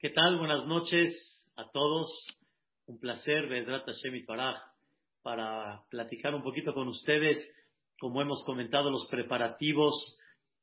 [0.00, 0.38] ¿Qué tal?
[0.38, 2.08] Buenas noches a todos.
[2.86, 7.36] Un placer, Vedrat Hashem y para platicar un poquito con ustedes,
[7.98, 10.16] como hemos comentado, los preparativos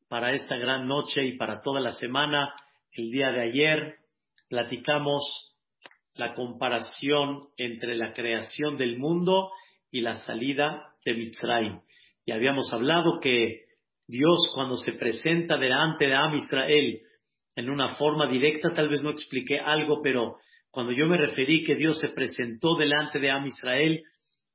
[0.08, 2.54] para esta gran noche y para toda la semana.
[2.94, 3.96] El día de ayer
[4.48, 5.22] platicamos
[6.14, 9.52] la comparación entre la creación del mundo
[9.92, 11.82] y la salida de Mitzrayim.
[12.26, 13.66] Y habíamos hablado que
[14.08, 17.02] Dios cuando se presenta delante de Am Israel
[17.56, 20.38] en una forma directa, tal vez no expliqué algo, pero
[20.72, 24.04] cuando yo me referí que Dios se presentó delante de Am Israel,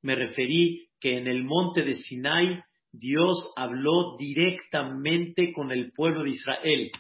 [0.03, 6.31] me referí que en el monte de Sinai Dios habló directamente con el pueblo de
[6.31, 6.91] Israel.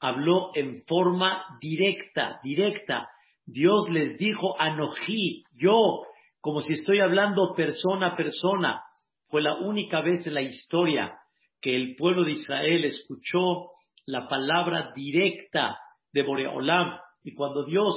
[0.00, 3.08] Habló en forma directa, directa.
[3.44, 6.02] Dios les dijo, Anojí, yo,
[6.40, 8.82] como si estoy hablando persona a persona.
[9.28, 11.18] Fue la única vez en la historia
[11.60, 13.70] que el pueblo de Israel escuchó
[14.06, 15.78] la palabra directa
[16.12, 16.98] de Boreolam.
[17.24, 17.94] Y cuando Dios,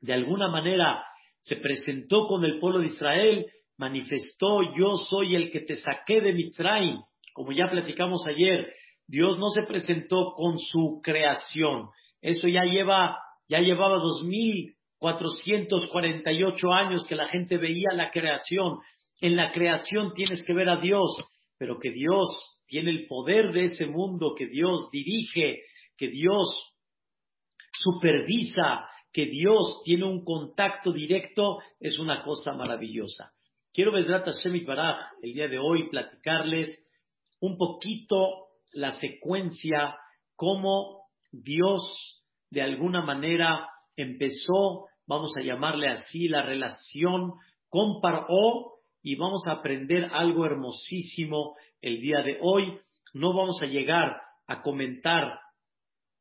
[0.00, 1.04] de alguna manera,
[1.40, 3.46] se presentó con el pueblo de Israel,
[3.76, 6.98] manifestó, yo soy el que te saqué de Mitzrayim.
[7.34, 8.72] Como ya platicamos ayer,
[9.06, 11.88] Dios no se presentó con su creación.
[12.20, 13.18] Eso ya lleva,
[13.48, 18.80] ya llevaba 2448 años que la gente veía la creación.
[19.20, 21.16] En la creación tienes que ver a Dios,
[21.58, 25.60] pero que Dios tiene el poder de ese mundo, que Dios dirige,
[25.98, 26.72] que Dios
[27.70, 33.30] supervisa, que Dios tiene un contacto directo, es una cosa maravillosa.
[33.74, 36.70] Quiero, Vedrata Shemit Baraj, el día de hoy platicarles
[37.40, 39.94] un poquito la secuencia,
[40.34, 47.34] cómo Dios de alguna manera empezó, vamos a llamarle así, la relación
[47.68, 52.78] con Paró y vamos a aprender algo hermosísimo el día de hoy.
[53.12, 55.40] No vamos a llegar a comentar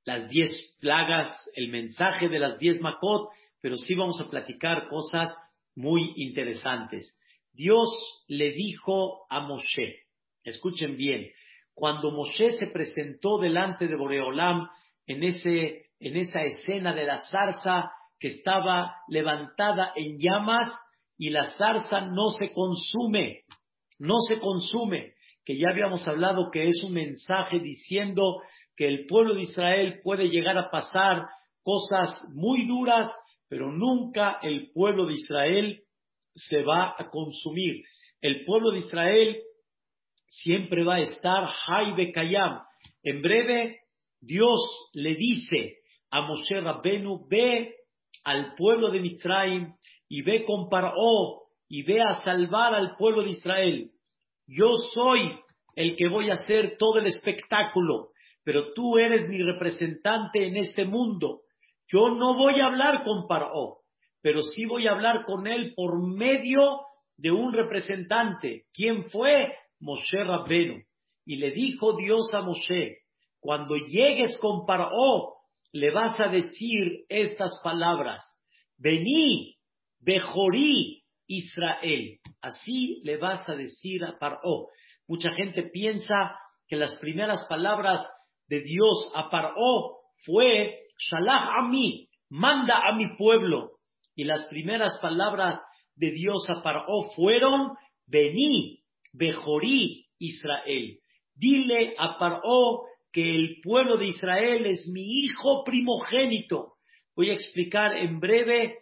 [0.04, 3.30] las diez plagas, el mensaje de las diez macot,
[3.62, 5.30] pero sí vamos a platicar cosas
[5.76, 7.18] muy interesantes.
[7.54, 7.90] Dios
[8.28, 10.00] le dijo a Moshe,
[10.44, 11.30] escuchen bien,
[11.74, 14.68] cuando Moshe se presentó delante de Boreolam
[15.06, 20.72] en, ese, en esa escena de la zarza que estaba levantada en llamas
[21.22, 23.44] y la zarza no se consume,
[24.00, 25.14] no se consume
[25.46, 28.42] que ya habíamos hablado que es un mensaje diciendo
[28.76, 31.28] que el pueblo de Israel puede llegar a pasar
[31.62, 33.08] cosas muy duras,
[33.48, 35.84] pero nunca el pueblo de Israel
[36.34, 37.84] se va a consumir.
[38.20, 39.38] El pueblo de Israel
[40.28, 42.62] siempre va a estar Hay Kayam.
[43.04, 43.82] En breve,
[44.20, 47.76] Dios le dice a Moshe Rabbenu, ve
[48.24, 49.76] al pueblo de Mitzrayim
[50.12, 53.92] y ve con Paró y ve a salvar al pueblo de Israel.
[54.46, 55.40] Yo soy
[55.74, 58.10] el que voy a hacer todo el espectáculo,
[58.44, 61.44] pero tú eres mi representante en este mundo.
[61.88, 63.78] Yo no voy a hablar con Paró,
[64.22, 66.82] pero sí voy a hablar con él por medio
[67.16, 68.66] de un representante.
[68.74, 69.56] ¿Quién fue?
[69.80, 70.82] Moshe Rabbenu.
[71.26, 72.98] Y le dijo Dios a Moshe,
[73.40, 75.36] cuando llegues con Paró,
[75.72, 78.26] le vas a decir estas palabras.
[78.78, 79.56] Vení,
[80.02, 82.20] Bejorí, Israel.
[82.42, 84.68] Así le vas a decir a Paró.
[85.08, 86.36] Mucha gente piensa
[86.68, 88.06] que las primeras palabras
[88.48, 93.72] de Dios a Paró fue Shalach a mí, manda a mi pueblo.
[94.16, 95.62] Y las primeras palabras
[95.96, 97.72] de Dios a Paró fueron
[98.08, 98.84] Vení,
[99.14, 101.00] Bejorí, Israel.
[101.36, 106.74] Dile a Paró que el pueblo de Israel es mi hijo primogénito.
[107.16, 108.81] Voy a explicar en breve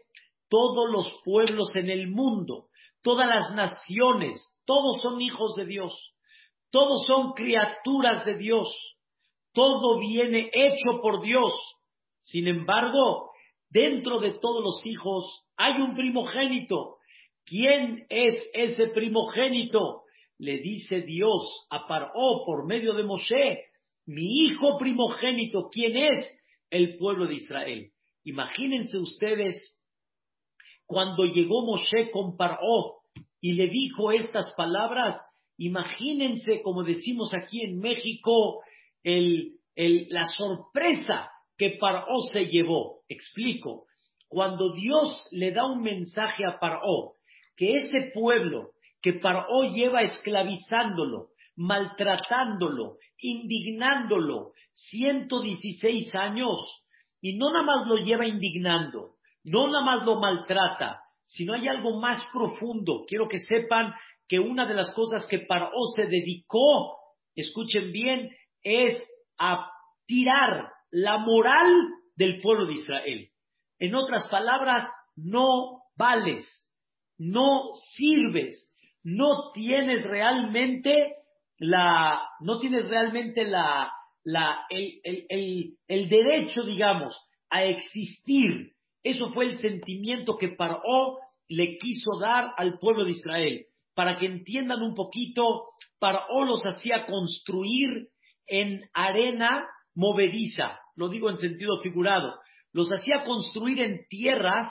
[0.49, 2.67] todos los pueblos en el mundo,
[3.01, 5.93] todas las naciones, todos son hijos de Dios,
[6.71, 8.67] todos son criaturas de Dios,
[9.53, 11.53] todo viene hecho por Dios.
[12.21, 13.31] Sin embargo,
[13.69, 16.97] dentro de todos los hijos hay un primogénito.
[17.45, 20.03] ¿Quién es ese primogénito?
[20.37, 23.65] Le dice Dios a Paró por medio de Moshe,
[24.05, 26.25] mi hijo primogénito, ¿quién es?
[26.69, 27.91] El pueblo de Israel.
[28.23, 29.78] Imagínense ustedes
[30.89, 33.03] cuando llegó Moshe con Paró
[33.39, 35.15] y le dijo estas palabras,
[35.55, 38.63] imagínense, como decimos aquí en México,
[39.03, 43.01] la sorpresa que Paró se llevó.
[43.07, 43.85] Explico.
[44.27, 47.13] Cuando Dios le da un mensaje a Paró,
[47.55, 56.83] que ese pueblo que Paró lleva esclavizándolo, maltratándolo, indignándolo 116 años,
[57.21, 61.99] y no nada más lo lleva indignando, no nada más lo maltrata, sino hay algo
[61.99, 63.05] más profundo.
[63.07, 63.93] Quiero que sepan
[64.27, 66.97] que una de las cosas que Paró se dedicó,
[67.35, 68.29] escuchen bien,
[68.63, 69.01] es
[69.37, 69.71] a
[70.05, 71.71] tirar la moral
[72.15, 73.29] del pueblo de Israel.
[73.79, 76.45] En otras palabras, no vales,
[77.17, 78.71] no sirves,
[79.03, 81.15] no tienes realmente
[81.57, 83.91] la, no tienes realmente la,
[84.23, 87.15] la, el, el, derecho, digamos,
[87.49, 88.73] a existir.
[89.03, 91.17] Eso fue el sentimiento que Paró
[91.47, 93.65] le quiso dar al pueblo de Israel.
[93.95, 95.69] Para que entiendan un poquito,
[95.99, 98.09] Paró los hacía construir
[98.47, 102.39] en arena movediza, lo digo en sentido figurado,
[102.71, 104.67] los hacía construir en tierras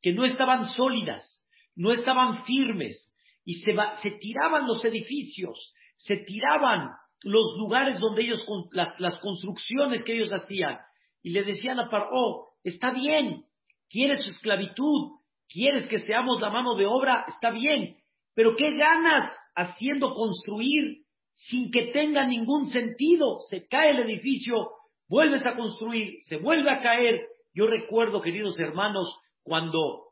[0.00, 1.44] que no estaban sólidas,
[1.74, 3.14] no estaban firmes,
[3.44, 3.72] y se,
[4.20, 6.90] tiraban los edificios, se tiraban
[7.22, 10.78] los lugares donde ellos, las, las construcciones que ellos hacían,
[11.22, 13.44] y le decían a Paró, está bien,
[13.88, 15.18] quieres esclavitud,
[15.48, 17.96] quieres que seamos la mano de obra, está bien,
[18.34, 21.02] pero ¿qué ganas haciendo construir
[21.34, 23.38] sin que tenga ningún sentido?
[23.48, 24.70] Se cae el edificio,
[25.08, 27.26] vuelves a construir, se vuelve a caer.
[27.54, 29.12] Yo recuerdo, queridos hermanos,
[29.42, 30.08] cuando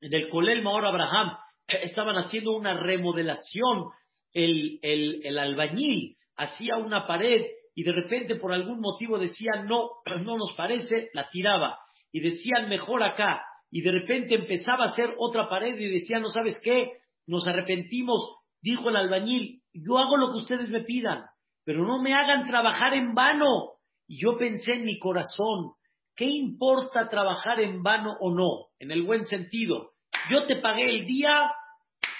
[0.00, 1.36] en el Colel Maor Abraham
[1.68, 3.90] estaban haciendo una remodelación,
[4.32, 7.42] el, el, el albañil hacía una pared
[7.74, 9.90] y de repente por algún motivo decía no,
[10.22, 11.78] no nos parece, la tiraba
[12.12, 16.28] y decían mejor acá y de repente empezaba a hacer otra pared y decía no
[16.28, 16.92] sabes qué,
[17.26, 18.20] nos arrepentimos,
[18.62, 21.24] dijo el albañil, yo hago lo que ustedes me pidan,
[21.64, 23.74] pero no me hagan trabajar en vano.
[24.06, 25.72] Y yo pensé en mi corazón,
[26.14, 28.68] ¿qué importa trabajar en vano o no?
[28.78, 29.90] En el buen sentido.
[30.30, 31.50] Yo te pagué el día,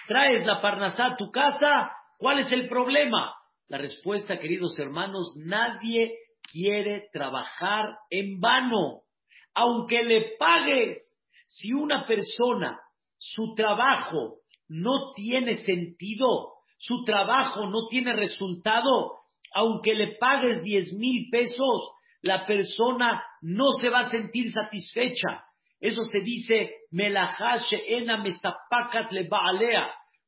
[0.08, 3.34] traes la parnasá a tu casa, ¿cuál es el problema?
[3.68, 6.18] La respuesta, queridos hermanos, nadie
[6.52, 9.02] quiere trabajar en vano.
[9.56, 10.98] Aunque le pagues,
[11.46, 12.78] si una persona,
[13.16, 19.12] su trabajo no tiene sentido, su trabajo no tiene resultado,
[19.54, 25.44] aunque le pagues diez mil pesos, la persona no se va a sentir satisfecha.
[25.80, 26.72] Eso se dice,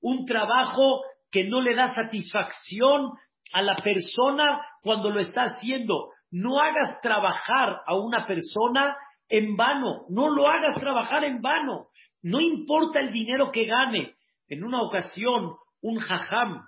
[0.01, 3.11] un trabajo que no le da satisfacción
[3.53, 6.13] a la persona cuando lo está haciendo.
[6.31, 8.97] No hagas trabajar a una persona
[9.29, 11.89] en vano, no lo hagas trabajar en vano.
[12.23, 14.15] No importa el dinero que gane.
[14.49, 16.65] En una ocasión, un jajam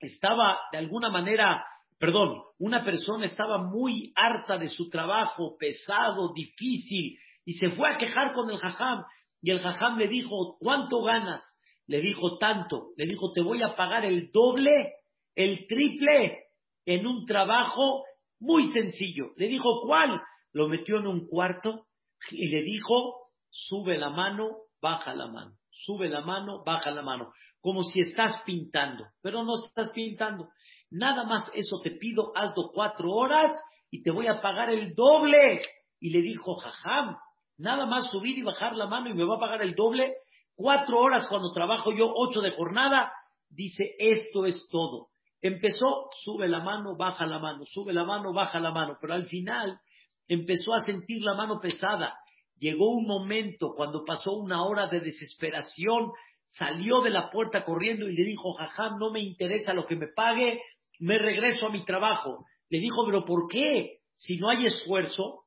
[0.00, 1.64] estaba de alguna manera,
[1.98, 7.98] perdón, una persona estaba muy harta de su trabajo, pesado, difícil, y se fue a
[7.98, 9.04] quejar con el jajam.
[9.42, 11.44] Y el jajam le dijo, ¿cuánto ganas?
[11.86, 12.88] Le dijo, tanto.
[12.96, 14.94] Le dijo, te voy a pagar el doble,
[15.34, 16.44] el triple,
[16.86, 18.04] en un trabajo
[18.40, 19.32] muy sencillo.
[19.36, 20.20] Le dijo, ¿cuál?
[20.56, 21.84] Lo metió en un cuarto
[22.30, 25.52] y le dijo, sube la mano, baja la mano.
[25.70, 27.30] Sube la mano, baja la mano.
[27.60, 30.48] Como si estás pintando, pero no estás pintando.
[30.90, 33.54] Nada más eso te pido, hazlo cuatro horas
[33.90, 35.60] y te voy a pagar el doble.
[36.00, 37.18] Y le dijo, jajam,
[37.58, 40.14] nada más subir y bajar la mano y me va a pagar el doble.
[40.54, 43.12] Cuatro horas cuando trabajo yo, ocho de jornada.
[43.50, 45.08] Dice, esto es todo.
[45.42, 49.26] Empezó, sube la mano, baja la mano, sube la mano, baja la mano, pero al
[49.26, 49.78] final
[50.28, 52.18] empezó a sentir la mano pesada.
[52.58, 56.10] Llegó un momento cuando pasó una hora de desesperación,
[56.48, 60.08] salió de la puerta corriendo y le dijo, jajam, no me interesa lo que me
[60.08, 60.60] pague,
[60.98, 62.38] me regreso a mi trabajo.
[62.70, 63.98] Le dijo, pero ¿por qué?
[64.16, 65.44] Si no hay esfuerzo,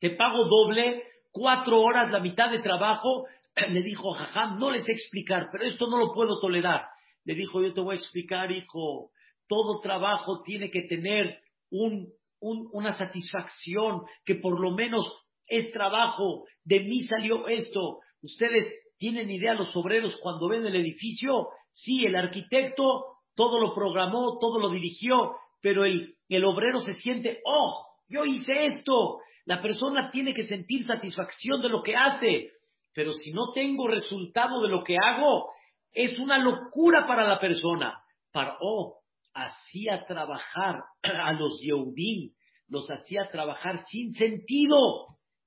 [0.00, 3.26] te pago doble, cuatro horas, la mitad de trabajo.
[3.68, 6.86] Le dijo, jajam, no les sé explicar, pero esto no lo puedo tolerar.
[7.24, 9.10] Le dijo, yo te voy a explicar, hijo,
[9.48, 12.08] todo trabajo tiene que tener un,
[12.40, 15.04] una satisfacción, que por lo menos
[15.46, 17.98] es trabajo, de mí salió esto.
[18.22, 24.36] Ustedes tienen idea, los obreros, cuando ven el edificio, sí, el arquitecto todo lo programó,
[24.40, 29.20] todo lo dirigió, pero el, el obrero se siente, oh, yo hice esto.
[29.44, 32.50] La persona tiene que sentir satisfacción de lo que hace,
[32.92, 35.50] pero si no tengo resultado de lo que hago,
[35.92, 38.02] es una locura para la persona.
[38.32, 38.97] Para, oh,
[39.44, 42.32] hacía trabajar a los Yehudim,
[42.68, 45.06] los hacía trabajar sin sentido.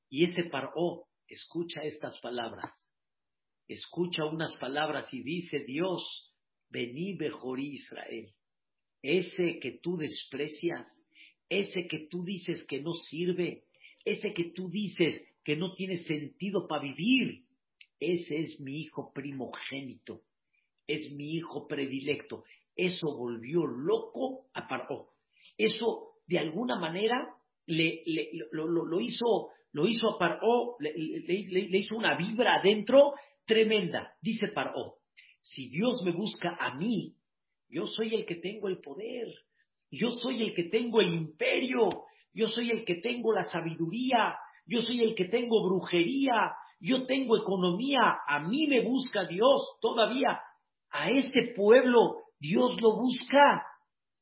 [0.10, 2.74] Y ese Paró escucha estas palabras,
[3.67, 6.33] escucha unas palabras y dice Dios,
[6.69, 8.33] vení Bejorí Israel,
[9.01, 10.86] ese que tú desprecias,
[11.50, 13.63] ese que tú dices que no sirve,
[14.03, 17.45] ese que tú dices que no tiene sentido para vivir,
[18.00, 20.21] ese es mi hijo primogénito,
[20.88, 22.43] es mi hijo predilecto.
[22.75, 25.09] Eso volvió loco a Paró.
[25.57, 27.35] Eso, de alguna manera,
[27.65, 28.03] le,
[28.51, 33.13] lo, hizo, lo hizo a Paró, le, hizo una vibra adentro
[33.45, 34.13] tremenda.
[34.21, 34.95] Dice Paró,
[35.41, 37.15] si Dios me busca a mí,
[37.69, 39.27] yo soy el que tengo el poder,
[39.89, 41.89] yo soy el que tengo el imperio,
[42.33, 44.35] yo soy el que tengo la sabiduría,
[44.65, 50.39] yo soy el que tengo brujería, yo tengo economía, a mí me busca Dios todavía,
[50.89, 53.63] a ese pueblo Dios lo busca.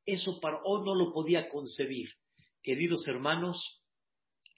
[0.05, 2.09] Eso Paró no lo podía concebir.
[2.61, 3.81] Queridos hermanos,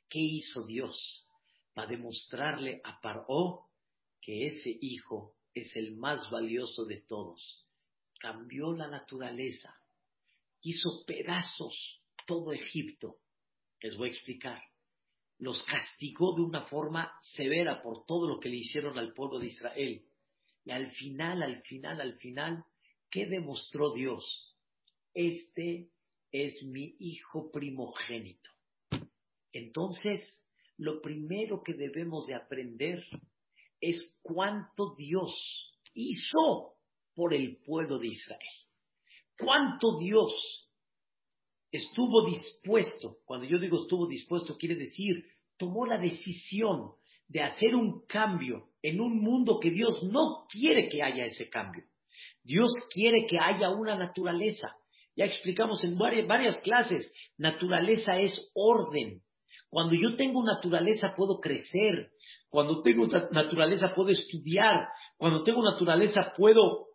[0.09, 1.27] ¿qué hizo Dios
[1.75, 3.67] para demostrarle a Paró
[4.19, 7.67] que ese hijo es el más valioso de todos?
[8.19, 9.75] Cambió la naturaleza,
[10.61, 13.17] hizo pedazos todo Egipto.
[13.79, 14.59] Les voy a explicar.
[15.37, 19.47] Los castigó de una forma severa por todo lo que le hicieron al pueblo de
[19.47, 20.03] Israel.
[20.65, 22.65] Y al final, al final, al final,
[23.11, 24.57] ¿qué demostró Dios?
[25.13, 25.91] Este
[26.31, 28.49] es mi hijo primogénito.
[29.51, 30.21] Entonces,
[30.77, 33.05] lo primero que debemos de aprender
[33.81, 35.31] es cuánto Dios
[35.93, 36.75] hizo
[37.13, 38.39] por el pueblo de Israel.
[39.37, 40.69] Cuánto Dios
[41.71, 45.25] estuvo dispuesto, cuando yo digo estuvo dispuesto, quiere decir,
[45.57, 46.93] tomó la decisión
[47.27, 51.83] de hacer un cambio en un mundo que Dios no quiere que haya ese cambio.
[52.43, 54.75] Dios quiere que haya una naturaleza.
[55.15, 59.21] Ya explicamos en varias, clases, naturaleza es orden.
[59.69, 62.11] Cuando yo tengo naturaleza puedo crecer.
[62.49, 64.87] Cuando tengo naturaleza puedo estudiar.
[65.17, 66.87] Cuando tengo naturaleza puedo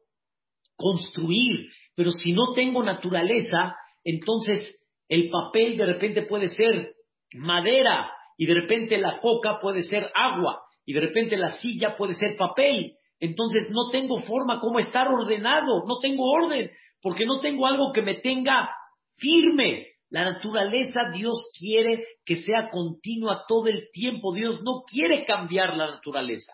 [0.77, 1.69] construir.
[1.95, 4.61] Pero si no tengo naturaleza, entonces
[5.09, 6.95] el papel de repente puede ser
[7.35, 12.15] madera y de repente la coca puede ser agua y de repente la silla puede
[12.15, 12.97] ser papel.
[13.21, 16.71] Entonces no tengo forma como estar ordenado, no tengo orden,
[17.01, 18.71] porque no tengo algo que me tenga
[19.17, 19.87] firme.
[20.11, 24.35] La naturaleza Dios quiere que sea continua todo el tiempo.
[24.35, 26.53] Dios no quiere cambiar la naturaleza.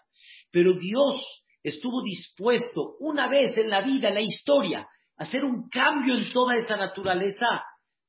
[0.51, 1.17] Pero Dios
[1.63, 4.81] estuvo dispuesto una vez en la vida, en la historia,
[5.17, 7.63] a hacer un cambio en toda esa naturaleza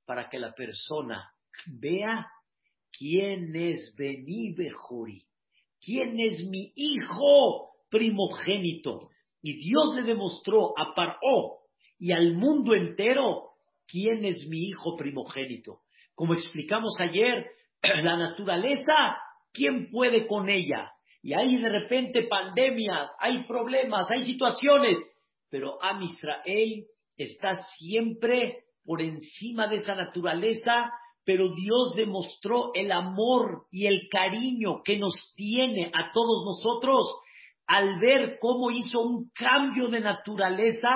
[0.06, 1.32] para que la persona
[1.80, 2.28] vea
[2.92, 5.26] quién es Bení Bejuri,
[5.82, 9.10] quién es mi hijo primogénito.
[9.42, 11.60] Y Dios le demostró a Paró
[12.00, 13.52] y al mundo entero
[13.88, 15.82] quién es mi hijo primogénito.
[16.16, 17.46] Como explicamos ayer,
[18.04, 19.18] la naturaleza,
[19.52, 20.92] ¿quién puede con ella?
[21.22, 24.98] Y hay de repente pandemias, hay problemas, hay situaciones,
[25.50, 26.86] pero Am Israel
[27.16, 30.92] está siempre por encima de esa naturaleza,
[31.24, 37.06] pero Dios demostró el amor y el cariño que nos tiene a todos nosotros
[37.68, 40.90] al ver cómo hizo un cambio de naturaleza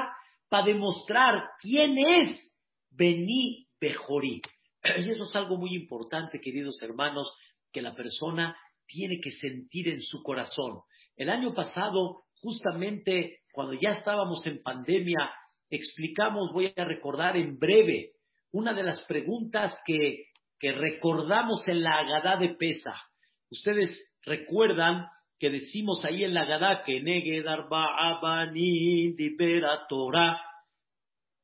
[0.50, 2.54] para demostrar quién es
[2.92, 4.42] Bení Bejorí.
[4.84, 7.34] Y eso es algo muy importante, queridos hermanos,
[7.72, 10.82] que la persona tiene que sentir en su corazón.
[11.16, 15.32] El año pasado, justamente cuando ya estábamos en pandemia,
[15.70, 18.12] explicamos, voy a recordar en breve,
[18.52, 20.26] una de las preguntas que,
[20.60, 22.96] que recordamos en la Agadá de Pesa.
[23.50, 23.92] Ustedes
[24.24, 25.08] recuerdan
[25.40, 27.44] que decimos ahí en la Agadá que Negue
[29.88, 30.42] Torah.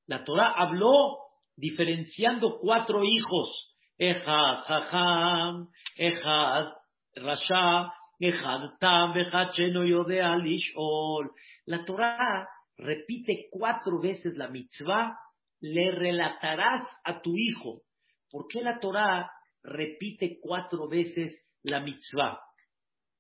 [0.08, 1.18] La Torah habló
[1.56, 3.70] diferenciando cuatro hijos.
[3.98, 6.74] Ejad Jajam, Ejad
[7.16, 11.32] Rasha, Ejad Tam, Ejad Sheno Yodea Lishol.
[11.66, 12.48] La Torah
[12.78, 15.16] repite cuatro veces la mitzvah,
[15.62, 17.82] le relatarás a tu hijo.
[18.30, 19.30] ¿Por qué la Torah
[19.62, 22.40] repite cuatro veces la mitzvah?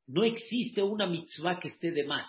[0.07, 2.25] No existe una mitzvah que esté de más.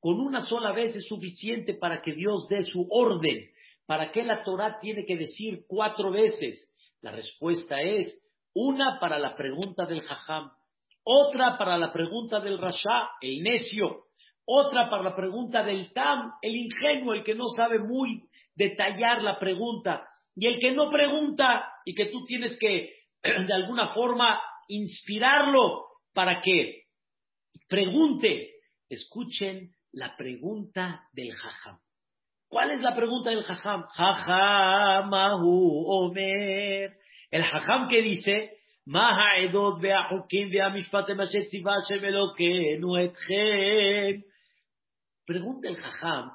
[0.00, 3.50] Con una sola vez es suficiente para que Dios dé su orden.
[3.86, 6.70] ¿Para qué la Torah tiene que decir cuatro veces?
[7.00, 8.22] La respuesta es
[8.54, 10.50] una para la pregunta del jajam,
[11.02, 14.04] otra para la pregunta del rasha, el necio,
[14.46, 18.22] otra para la pregunta del tam, el ingenuo, el que no sabe muy
[18.54, 20.06] detallar la pregunta,
[20.36, 22.90] y el que no pregunta y que tú tienes que
[23.22, 26.83] de alguna forma inspirarlo para que
[27.68, 28.50] pregunte.
[28.88, 31.78] Escuchen la pregunta del jajam.
[32.48, 33.84] ¿Cuál es la pregunta del jajam?
[33.94, 36.96] Jajamahu Omer.
[37.30, 38.58] El jajam que dice,
[45.26, 46.30] Pregunta el jajam,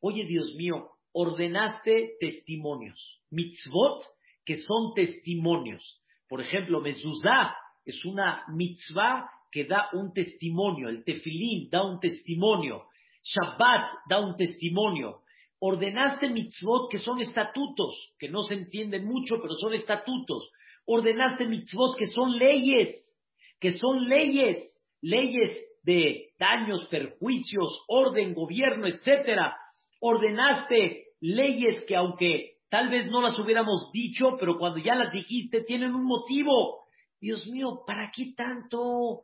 [0.00, 4.04] oye Dios mío, ordenaste testimonios, mitzvot
[4.44, 6.02] que son testimonios.
[6.28, 12.84] Por ejemplo, mezuzá es una mitzvah que da un testimonio, el tefilín da un testimonio,
[13.22, 15.22] Shabbat da un testimonio.
[15.58, 20.50] Ordenaste mitzvot que son estatutos, que no se entienden mucho, pero son estatutos.
[20.86, 22.94] Ordenaste mitzvot que son leyes,
[23.58, 24.60] que son leyes,
[25.00, 29.56] leyes de daños, perjuicios, orden, gobierno, etcétera.
[30.00, 35.62] Ordenaste leyes que aunque Tal vez no las hubiéramos dicho, pero cuando ya las dijiste,
[35.62, 36.86] tienen un motivo.
[37.20, 39.22] Dios mío, ¿para qué tanto?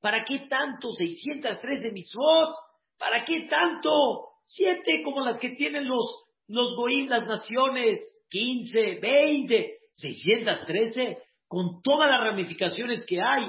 [0.00, 0.92] ¿Para qué tanto?
[0.92, 2.54] 603 de mitzvot.
[2.98, 4.28] ¿Para qué tanto?
[4.46, 7.98] Siete como las que tienen los, los goim, las naciones.
[8.28, 13.48] 15, 20, 613, con todas las ramificaciones que hay.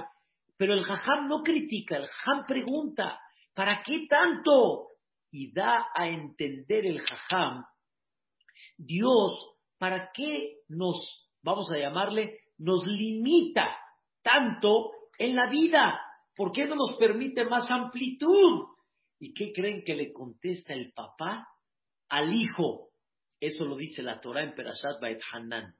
[0.57, 3.19] Pero el jajam no critica, el jajam pregunta,
[3.53, 4.87] ¿para qué tanto?
[5.31, 7.63] Y da a entender el jajam,
[8.77, 13.77] Dios, ¿para qué nos, vamos a llamarle, nos limita
[14.23, 15.99] tanto en la vida?
[16.37, 18.67] ¿Por qué no nos permite más amplitud?
[19.19, 21.47] ¿Y qué creen que le contesta el papá
[22.09, 22.89] al hijo?
[23.39, 25.73] Eso lo dice la Torah en Perashat Bait Hanan.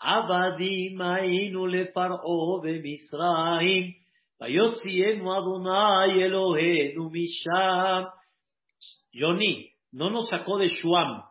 [0.00, 3.94] Abadim ainu le far'o de Misraim,
[4.40, 8.08] vayotzienu Adonai Elohenu Misham.
[9.12, 11.22] Yoni, no nos sacó de Shuam,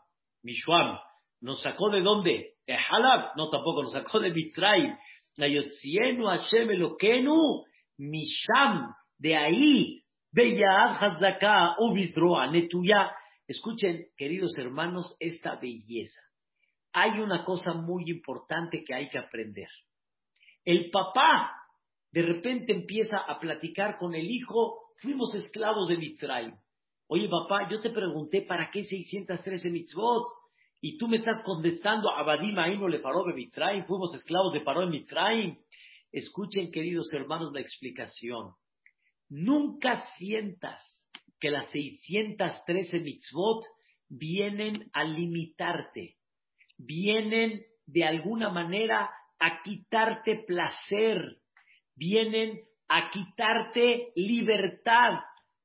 [0.44, 0.98] Mishuam,
[1.42, 2.54] nos sacó de dónde?
[2.66, 4.94] De Halab, no tampoco, nos sacó de Mitzray.
[5.38, 7.66] Vayotzienu Hashem Elohenu
[8.01, 13.12] Misham, de ahí, Beyad Hazaka, Ubisdroa, Netuya.
[13.48, 16.22] Escuchen, queridos hermanos, esta belleza
[16.93, 19.70] hay una cosa muy importante que hay que aprender.
[20.65, 21.51] El papá
[22.12, 26.55] de repente empieza a platicar con el hijo, fuimos esclavos de Mitzrayim.
[27.08, 30.27] Oye papá, yo te pregunté para qué 613 mitzvot
[30.81, 34.81] y tú me estás contestando, Abadim no le paró de Mitzrayim, fuimos esclavos de Paró
[34.81, 35.58] de Mitzrayim.
[36.12, 38.53] Escuchen, queridos hermanos, la explicación.
[39.30, 40.82] Nunca sientas
[41.39, 43.65] que las 613 mitzvot
[44.10, 46.18] vienen a limitarte
[46.86, 51.38] vienen de alguna manera a quitarte placer,
[51.96, 55.20] vienen a quitarte libertad.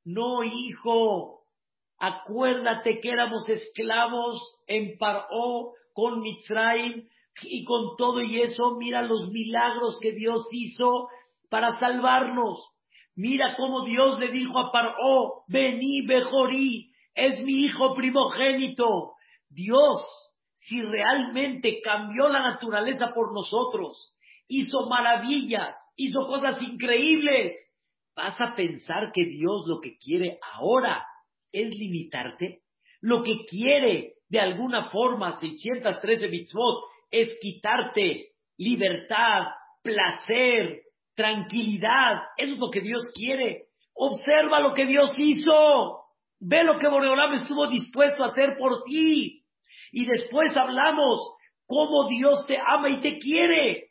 [0.04, 1.44] No, hijo,
[1.98, 7.08] acuérdate que éramos esclavos en Paró con Mitzrayim
[7.42, 11.08] y con todo y eso, mira los milagros que Dios hizo
[11.50, 12.58] para salvarnos.
[13.14, 19.12] Mira cómo Dios le dijo a Paró, vení, Bejorí, es mi hijo primogénito.
[19.48, 20.04] Dios
[20.68, 24.16] si realmente cambió la naturaleza por nosotros,
[24.48, 27.54] hizo maravillas, hizo cosas increíbles,
[28.16, 31.06] vas a pensar que Dios lo que quiere ahora
[31.52, 32.62] es limitarte.
[33.00, 36.84] Lo que quiere de alguna forma 613 mitzvot
[37.20, 39.44] es quitarte libertad,
[39.82, 40.82] placer,
[41.14, 42.22] tranquilidad.
[42.36, 43.64] Eso es lo que Dios quiere.
[43.94, 46.04] Observa lo que Dios hizo.
[46.38, 49.42] Ve lo que Boreolam estuvo dispuesto a hacer por ti
[49.92, 53.90] y después hablamos cómo Dios te ama y te quiere.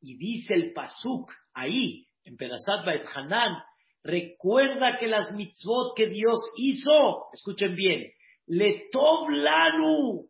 [0.00, 3.62] Y dice el Pasuk ahí, en Perasat Bait Hanan,
[4.02, 8.10] recuerda que las mitzvot que Dios hizo, escuchen bien,
[8.46, 8.88] le
[9.28, 10.29] lanu,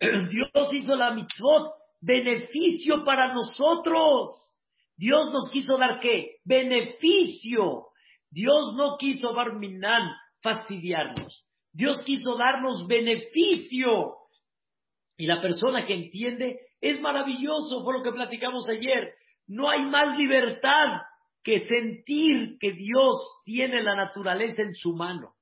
[0.30, 4.56] Dios hizo la mitzvot, beneficio para nosotros.
[4.96, 6.36] Dios nos quiso dar qué?
[6.44, 7.88] Beneficio.
[8.30, 10.10] Dios no quiso Barminan
[10.42, 11.46] fastidiarnos.
[11.72, 14.16] Dios quiso darnos beneficio.
[15.16, 19.14] Y la persona que entiende es maravilloso, fue lo que platicamos ayer.
[19.46, 21.02] No hay más libertad
[21.42, 25.34] que sentir que Dios tiene la naturaleza en su mano.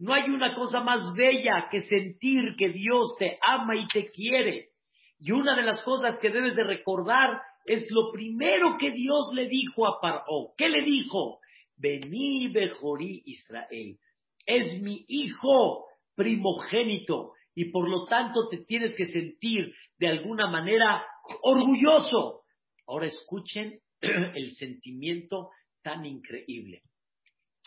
[0.00, 4.70] No hay una cosa más bella que sentir que Dios te ama y te quiere.
[5.18, 9.46] Y una de las cosas que debes de recordar es lo primero que Dios le
[9.46, 10.54] dijo a Paró.
[10.56, 11.40] ¿Qué le dijo?
[11.76, 13.98] Vení, Bejorí Israel.
[14.46, 15.84] Es mi hijo
[16.14, 21.04] primogénito y por lo tanto te tienes que sentir de alguna manera
[21.42, 22.44] orgulloso.
[22.86, 25.50] Ahora escuchen el sentimiento
[25.82, 26.84] tan increíble.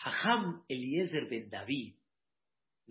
[0.04, 1.94] Hajam Eliezer Ben David,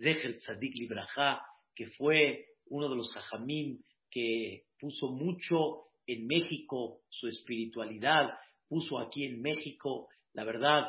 [0.03, 1.41] Zeher Tzadik Libraja,
[1.75, 8.29] que fue uno de los Jajamim que puso mucho en México su espiritualidad,
[8.67, 10.87] puso aquí en México, la verdad,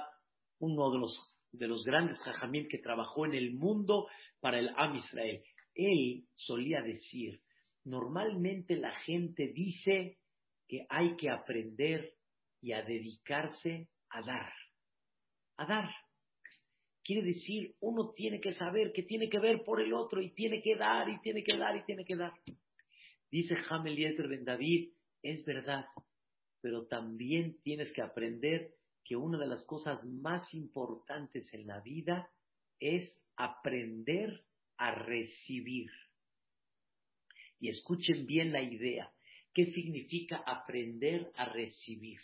[0.58, 4.08] uno de los, de los grandes Jajamim que trabajó en el mundo
[4.40, 5.42] para el Am Israel
[5.74, 7.40] él solía decir,
[7.84, 10.18] normalmente la gente dice
[10.68, 12.14] que hay que aprender
[12.60, 14.52] y a dedicarse a dar.
[15.56, 15.90] A dar.
[17.04, 20.62] Quiere decir, uno tiene que saber que tiene que ver por el otro y tiene
[20.62, 22.32] que dar y tiene que dar y tiene que dar.
[23.30, 24.90] Dice Hamel Yeter Ben David,
[25.22, 25.84] es verdad,
[26.62, 32.30] pero también tienes que aprender que una de las cosas más importantes en la vida
[32.80, 34.42] es aprender
[34.78, 35.90] a recibir.
[37.60, 39.12] Y escuchen bien la idea.
[39.52, 42.20] ¿Qué significa aprender a recibir?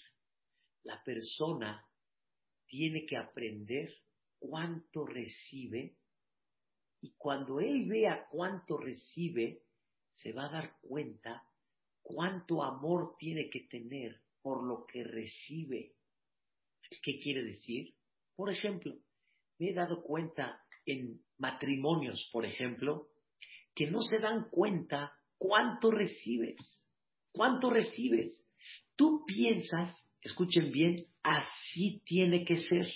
[0.85, 1.87] La persona
[2.67, 3.95] tiene que aprender
[4.41, 5.97] cuánto recibe
[7.01, 9.63] y cuando él vea cuánto recibe,
[10.17, 11.45] se va a dar cuenta
[12.03, 15.95] cuánto amor tiene que tener por lo que recibe.
[17.03, 17.95] ¿Qué quiere decir?
[18.35, 18.95] Por ejemplo,
[19.59, 23.09] me he dado cuenta en matrimonios, por ejemplo,
[23.75, 26.85] que no se dan cuenta cuánto recibes.
[27.33, 28.45] ¿Cuánto recibes?
[28.97, 32.87] Tú piensas, escuchen bien, así tiene que ser.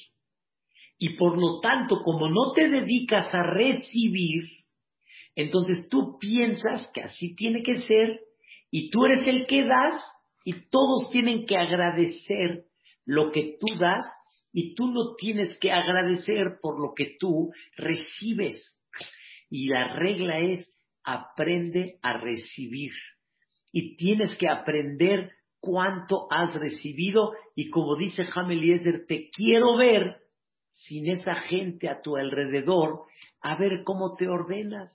[1.04, 4.44] Y por lo tanto, como no te dedicas a recibir,
[5.34, 8.20] entonces tú piensas que así tiene que ser
[8.70, 10.02] y tú eres el que das
[10.46, 12.64] y todos tienen que agradecer
[13.04, 14.06] lo que tú das
[14.50, 18.80] y tú no tienes que agradecer por lo que tú recibes.
[19.50, 22.92] Y la regla es aprende a recibir.
[23.72, 30.23] Y tienes que aprender cuánto has recibido y como dice Eliezer, te quiero ver
[30.74, 33.04] sin esa gente a tu alrededor,
[33.40, 34.92] a ver cómo te ordenas,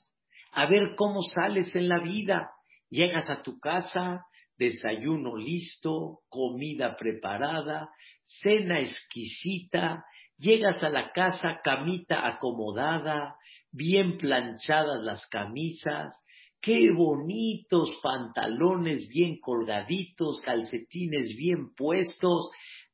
[0.51, 2.51] a ver cómo sales en la vida.
[2.89, 4.25] Llegas a tu casa,
[4.57, 7.89] desayuno listo, comida preparada,
[8.25, 10.03] cena exquisita,
[10.37, 13.35] llegas a la casa, camita acomodada,
[13.71, 16.13] bien planchadas las camisas,
[16.61, 22.49] qué bonitos pantalones bien colgaditos, calcetines bien puestos.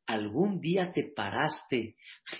[0.07, 1.95] ¿Algún día te paraste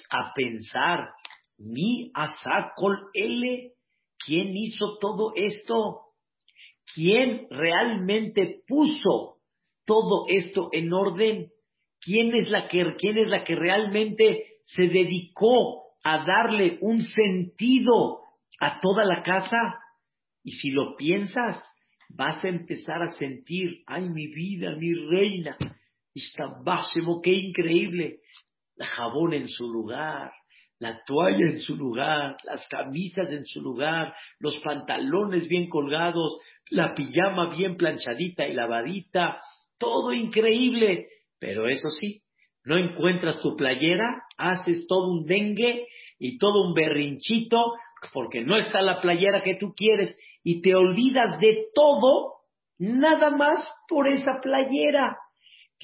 [0.09, 1.09] a pensar,
[1.57, 3.71] mi asacol L,
[4.25, 6.01] quién hizo todo esto?
[6.93, 9.37] ¿Quién realmente puso
[9.85, 11.51] todo esto en orden?
[11.99, 18.19] ¿Quién es la que, quién es la que realmente se dedicó a darle un sentido
[18.59, 19.79] a toda la casa?
[20.43, 21.63] Y si lo piensas,
[22.09, 25.57] vas a empezar a sentir, ay, mi vida, mi reina,
[26.23, 28.19] está básimo, qué increíble.
[28.75, 30.31] La jabón en su lugar,
[30.79, 36.93] la toalla en su lugar, las camisas en su lugar, los pantalones bien colgados, la
[36.93, 39.39] pijama bien planchadita y lavadita,
[39.77, 41.07] todo increíble.
[41.39, 42.21] Pero eso sí,
[42.63, 45.87] no encuentras tu playera, haces todo un dengue
[46.19, 47.73] y todo un berrinchito
[48.13, 52.33] porque no está la playera que tú quieres y te olvidas de todo
[52.77, 55.17] nada más por esa playera.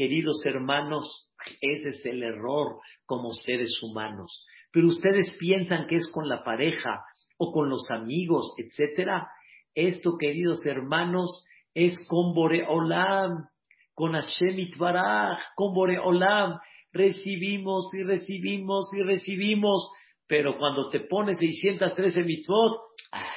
[0.02, 1.30] Queridos hermanos,
[1.62, 4.44] ese es el error como seres humanos.
[4.72, 7.04] Pero ustedes piensan que es con la pareja
[7.38, 9.28] o con los amigos, etcétera.
[9.76, 13.46] Esto, queridos hermanos, es con Boreolam,
[13.94, 16.58] con Hashem Itbaraj, con Boreolam.
[16.92, 19.92] Recibimos y recibimos y recibimos,
[20.26, 23.36] pero cuando te pones 613 mitzvot, ah,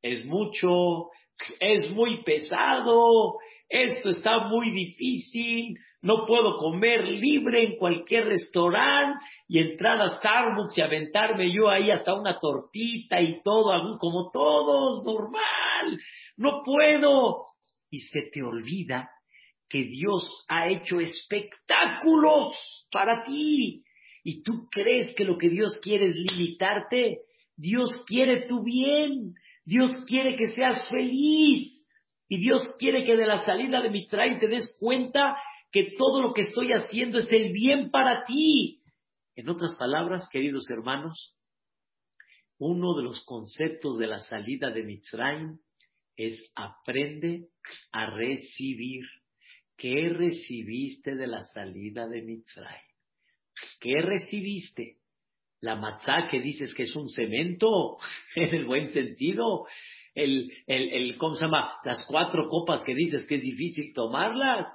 [0.00, 1.08] es mucho,
[1.58, 9.60] es muy pesado, esto está muy difícil, no puedo comer libre en cualquier restaurante y
[9.60, 16.00] entrar a Starbucks y aventarme yo ahí hasta una tortita y todo, como todos, normal,
[16.36, 17.44] no puedo.
[17.90, 19.08] Y se te olvida
[19.68, 22.56] que Dios ha hecho espectáculos
[22.90, 23.84] para ti.
[24.24, 27.20] Y tú crees que lo que Dios quiere es limitarte.
[27.56, 29.34] Dios quiere tu bien.
[29.64, 31.79] Dios quiere que seas feliz.
[32.30, 35.36] Y Dios quiere que de la salida de Mitzrayim te des cuenta
[35.72, 38.80] que todo lo que estoy haciendo es el bien para ti.
[39.34, 41.36] En otras palabras, queridos hermanos,
[42.56, 45.58] uno de los conceptos de la salida de Mitzrayim
[46.16, 47.48] es aprende
[47.90, 49.02] a recibir.
[49.76, 52.90] ¿Qué recibiste de la salida de Mitzrayim?
[53.80, 54.98] ¿Qué recibiste?
[55.62, 57.96] La matzá que dices que es un cemento,
[58.36, 59.66] en el buen sentido.
[60.14, 61.72] El, el, el, ¿cómo se llama?
[61.84, 64.66] Las cuatro copas que dices que es difícil tomarlas.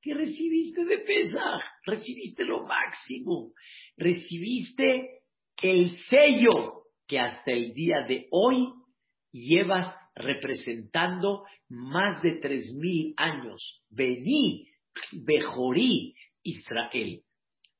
[0.00, 1.60] ¿Qué recibiste de pesa?
[1.84, 3.52] Recibiste lo máximo.
[3.96, 5.20] Recibiste
[5.62, 8.72] el sello que hasta el día de hoy
[9.32, 13.82] llevas representando más de tres mil años.
[13.90, 14.66] Vení,
[15.12, 17.22] Bejorí, Israel.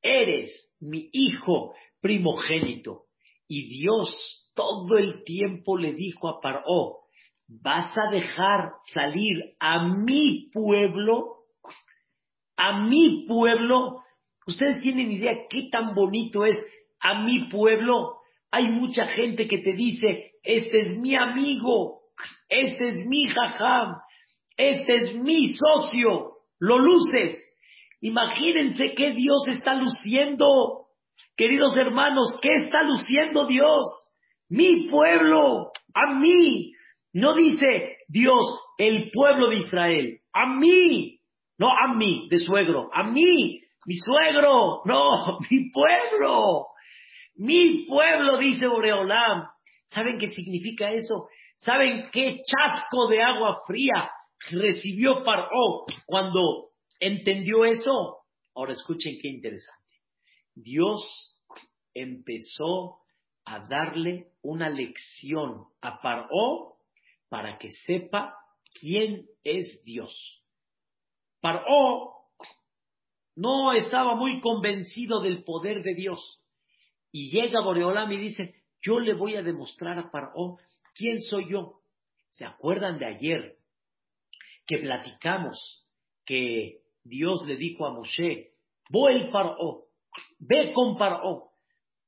[0.01, 3.05] Eres mi hijo primogénito.
[3.47, 6.99] Y Dios todo el tiempo le dijo a Paró,
[7.47, 11.41] vas a dejar salir a mi pueblo
[12.61, 14.03] a mi pueblo.
[14.45, 16.63] Ustedes tienen idea qué tan bonito es
[16.99, 18.17] a mi pueblo.
[18.51, 22.01] Hay mucha gente que te dice, este es mi amigo,
[22.49, 23.95] este es mi jajam,
[24.57, 26.33] este es mi socio.
[26.59, 27.43] Lo luces.
[28.01, 30.87] Imagínense qué Dios está luciendo.
[31.35, 34.10] Queridos hermanos, ¿qué está luciendo Dios?
[34.51, 36.73] Mi pueblo, a mí.
[37.13, 38.43] No dice Dios,
[38.77, 41.19] el pueblo de Israel, a mí.
[41.57, 46.67] No a mí, de suegro, a mí, mi suegro, no, mi pueblo.
[47.35, 49.47] Mi pueblo, dice Boreolam.
[49.89, 51.27] ¿Saben qué significa eso?
[51.57, 54.11] ¿Saben qué chasco de agua fría
[54.49, 58.17] recibió Paró cuando entendió eso?
[58.53, 59.95] Ahora escuchen qué interesante.
[60.55, 61.37] Dios
[61.93, 63.00] empezó
[63.45, 66.77] a darle una lección a Paró
[67.29, 68.35] para que sepa
[68.79, 70.43] quién es Dios.
[71.39, 72.21] Paró
[73.35, 76.39] no estaba muy convencido del poder de Dios.
[77.11, 80.57] Y llega Boreolam y dice, yo le voy a demostrar a Paró
[80.93, 81.81] quién soy yo.
[82.29, 83.57] ¿Se acuerdan de ayer
[84.65, 85.87] que platicamos
[86.25, 88.53] que Dios le dijo a Moshe,
[88.89, 89.85] voy Paró,
[90.39, 91.50] ve con Paró?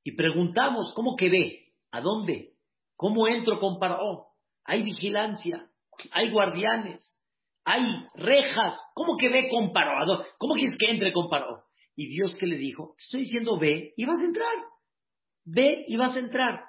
[0.03, 1.73] Y preguntamos, ¿cómo que ve?
[1.91, 2.53] ¿A dónde?
[2.95, 4.27] ¿Cómo entro con Paró?
[4.65, 5.69] Hay vigilancia,
[6.11, 7.17] hay guardianes,
[7.63, 8.79] hay rejas.
[8.93, 10.25] ¿Cómo que ve con Paró?
[10.37, 11.63] ¿Cómo quieres que entre con Paró?
[11.95, 14.53] Y Dios que le dijo, estoy diciendo ve y vas a entrar.
[15.45, 16.65] Ve y vas a entrar.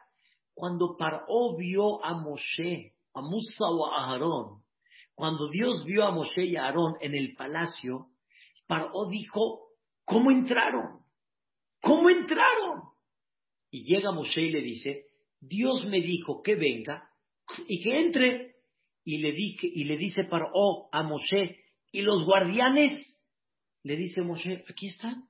[0.54, 4.62] Cuando Paró vio a Moshe, a Musa o a Aarón,
[5.14, 8.08] cuando Dios vio a Moshe y a Aarón en el palacio,
[8.66, 9.68] Paró dijo,
[10.04, 11.00] ¿cómo entraron?
[11.80, 12.93] ¿Cómo entraron?
[13.74, 15.06] Y llega Moshe y le dice,
[15.40, 17.10] Dios me dijo que venga
[17.66, 18.54] y que entre.
[19.04, 21.58] Y le, y le dice Paró a Moshe,
[21.90, 22.92] ¿y los guardianes?
[23.82, 25.24] Le dice Moshe, aquí están.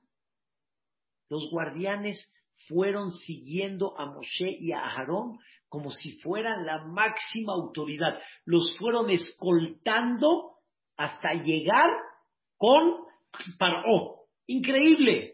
[1.27, 2.23] Los guardianes
[2.67, 8.19] fueron siguiendo a Moshe y a Aarón como si fueran la máxima autoridad.
[8.45, 10.51] Los fueron escoltando
[10.97, 11.89] hasta llegar
[12.57, 12.93] con
[13.57, 14.27] Paró.
[14.45, 15.33] Increíble.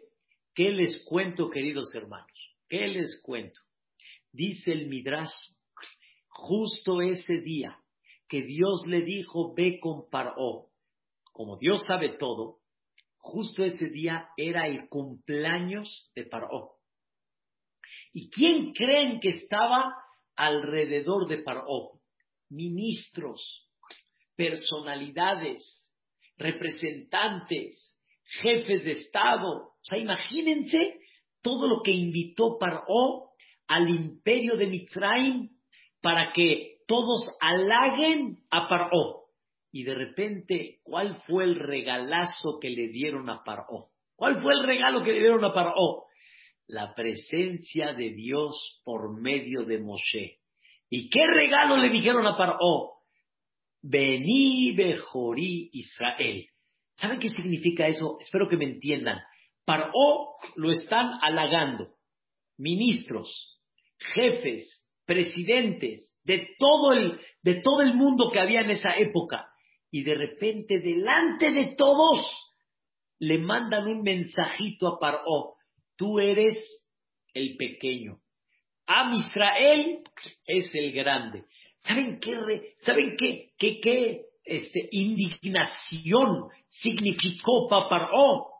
[0.56, 2.31] ¿Qué les cuento, queridos hermanos?
[2.72, 3.60] ¿Qué les cuento?
[4.32, 5.34] Dice el Midrash,
[6.30, 7.78] justo ese día
[8.30, 10.70] que Dios le dijo, ve con Paró,
[11.34, 12.60] como Dios sabe todo,
[13.18, 16.78] justo ese día era el cumpleaños de Paró.
[18.14, 19.94] ¿Y quién creen que estaba
[20.38, 22.00] alrededor de Paró?
[22.48, 23.70] Ministros,
[24.38, 25.90] personalidades,
[26.38, 28.00] representantes,
[28.42, 29.74] jefes de Estado.
[29.74, 31.01] O sea, imagínense
[31.41, 33.32] todo lo que invitó Paró
[33.67, 35.49] al imperio de Mitzrayim
[36.01, 39.25] para que todos halaguen a Paró.
[39.71, 43.89] Y de repente, ¿cuál fue el regalazo que le dieron a Paró?
[44.15, 46.06] ¿Cuál fue el regalo que le dieron a Paró?
[46.71, 50.39] la presencia de Dios por medio de Moshe.
[50.89, 52.93] ¿Y qué regalo le dijeron a Paró?
[53.82, 56.47] Vení Bejorí Israel.
[56.95, 58.17] ¿Saben qué significa eso?
[58.21, 59.19] Espero que me entiendan.
[59.72, 61.94] Paró lo están halagando.
[62.58, 63.58] Ministros,
[64.14, 69.48] jefes, presidentes de todo el, de todo el mundo que había en esa época.
[69.90, 72.28] Y de repente, delante de todos,
[73.20, 75.56] le mandan un mensajito a Paró
[75.96, 76.58] tú eres
[77.34, 78.18] el pequeño.
[78.88, 80.04] Am Israel
[80.48, 81.46] es el grande.
[81.84, 88.52] ¿Saben qué, ¿saben qué, qué, qué este, indignación significó para Paró?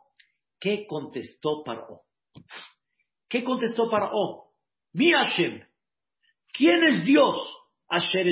[0.62, 2.02] ¿Qué contestó Paró?
[3.28, 4.52] ¿Qué contestó Paró?
[4.92, 5.60] Mi Hashem,
[6.52, 7.34] ¿quién es Dios?
[7.88, 8.28] Asher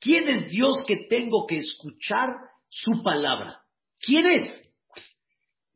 [0.00, 2.30] ¿Quién es Dios que tengo que escuchar
[2.68, 3.62] su palabra?
[4.00, 4.74] ¿Quién es?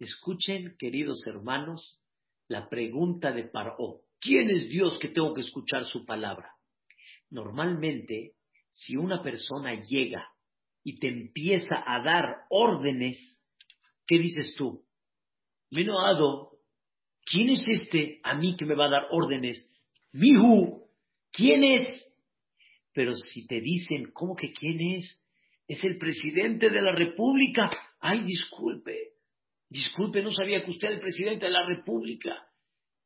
[0.01, 2.01] Escuchen, queridos hermanos,
[2.49, 4.01] la pregunta de Paró.
[4.19, 6.57] ¿Quién es Dios que tengo que escuchar su palabra?
[7.31, 8.33] Normalmente,
[8.73, 10.29] si una persona llega
[10.83, 13.45] y te empieza a dar órdenes,
[14.05, 14.88] ¿qué dices tú?
[15.71, 16.53] Menoado,
[17.25, 19.73] ¿quién es este a mí que me va a dar órdenes?
[20.13, 20.87] Mihu,
[21.33, 22.05] ¿quién es?
[22.93, 25.23] Pero si te dicen, ¿cómo que quién es?
[25.67, 27.71] Es el presidente de la República.
[28.01, 29.19] Ay, disculpe,
[29.71, 32.31] Disculpe, no sabía que usted era el presidente de la República.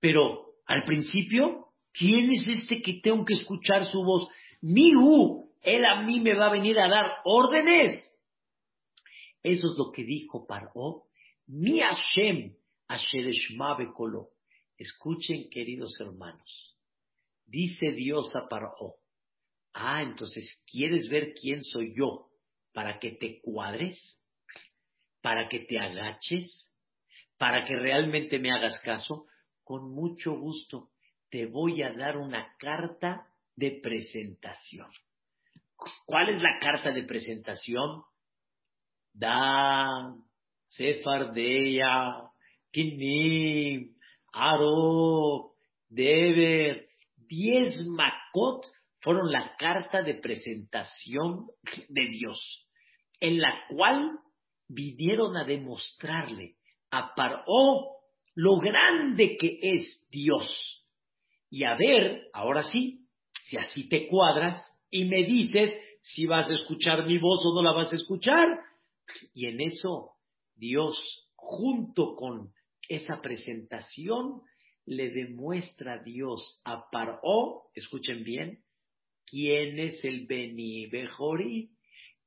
[0.01, 4.29] Pero al principio, ¿quién es este que tengo que escuchar su voz?
[4.61, 7.95] Mihu, él a mí me va a venir a dar órdenes.
[9.43, 11.05] Eso es lo que dijo Paró.
[11.53, 12.57] Mi Hashem.
[14.77, 16.77] Escuchen, queridos hermanos.
[17.47, 18.97] Dice Dios a Paró.
[19.73, 22.29] Ah, entonces, ¿quieres ver quién soy yo
[22.73, 24.19] para que te cuadres?
[25.23, 26.69] para que te agaches,
[27.39, 29.27] para que realmente me hagas caso,
[29.65, 30.91] con mucho gusto
[31.31, 34.91] te voy a dar una carta de presentación.
[36.05, 38.03] ¿Cuál es la carta de presentación?
[39.15, 40.15] Da,
[40.77, 42.31] Sefardeya,
[42.73, 43.95] Kinim,
[44.33, 45.53] Aro,
[45.89, 46.87] Deber,
[47.29, 48.65] diez Makot
[49.01, 51.47] fueron la carta de presentación
[51.89, 52.69] de Dios,
[53.21, 54.19] en la cual
[54.69, 56.55] vinieron a demostrarle
[56.91, 57.45] a Paró
[58.35, 60.87] lo grande que es Dios.
[61.51, 63.07] Y a ver, ahora sí,
[63.45, 67.63] si así te cuadras, y me dices si vas a escuchar mi voz o no
[67.63, 68.47] la vas a escuchar.
[69.35, 70.12] Y en eso
[70.63, 72.53] Dios, junto con
[72.89, 74.43] esa presentación,
[74.87, 78.63] le demuestra a Dios a Paró, escuchen bien,
[79.27, 81.73] quién es el Beni Bejori,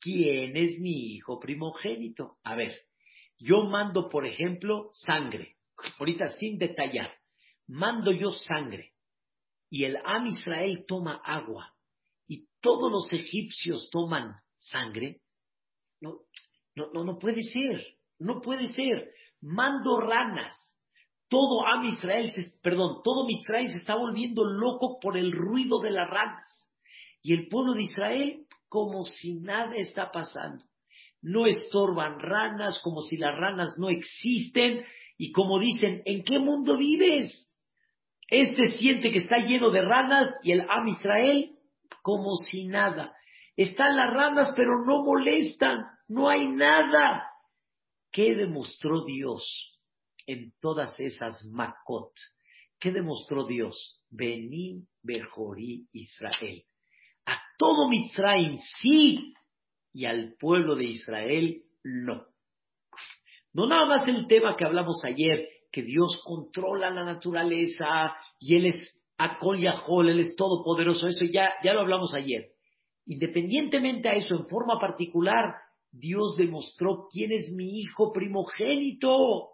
[0.02, 2.38] quién es mi hijo primogénito.
[2.44, 2.76] A ver,
[3.40, 5.56] yo mando, por ejemplo, sangre,
[5.98, 7.14] ahorita sin detallar,
[7.68, 8.96] mando yo sangre
[9.70, 11.74] y el Am Israel toma agua
[12.28, 15.22] y todos los egipcios toman sangre.
[16.02, 16.20] No,
[16.76, 19.12] no, no, puede ser, no puede ser.
[19.42, 20.54] Mando ranas.
[21.28, 26.08] Todo Am Israel, perdón, todo Israel se está volviendo loco por el ruido de las
[26.10, 26.70] ranas.
[27.24, 30.64] Y el pueblo de Israel como si nada está pasando.
[31.22, 34.86] No estorban ranas, como si las ranas no existen.
[35.18, 37.50] Y como dicen, ¿en qué mundo vives?
[38.28, 41.52] Este siente que está lleno de ranas y el Am Israel
[42.02, 43.16] como si nada.
[43.56, 47.24] Están las ranas, pero no molestan, no hay nada.
[48.16, 49.78] ¿Qué demostró Dios
[50.26, 52.14] en todas esas makot?
[52.80, 54.02] ¿Qué demostró Dios?
[54.10, 56.64] Vení, Bejorí, Israel.
[57.26, 59.34] A todo Mitzrayim sí,
[59.92, 62.26] y al pueblo de Israel no.
[63.52, 68.68] No nada más el tema que hablamos ayer, que Dios controla la naturaleza y Él
[68.68, 72.52] es Akol Yahol, Él es todopoderoso, eso ya, ya lo hablamos ayer.
[73.08, 75.65] Independientemente a eso, en forma particular,
[75.98, 79.54] Dios demostró quién es mi hijo primogénito.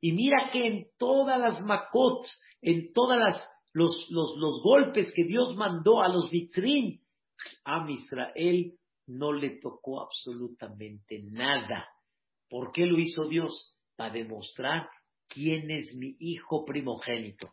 [0.00, 2.26] Y mira que en todas las makot,
[2.62, 7.00] en todas las los, los, los golpes que Dios mandó a los vitrin,
[7.64, 8.72] a Israel
[9.06, 11.86] no le tocó absolutamente nada.
[12.48, 13.78] ¿Por qué lo hizo Dios?
[13.96, 14.88] Para demostrar
[15.28, 17.52] quién es mi hijo primogénito.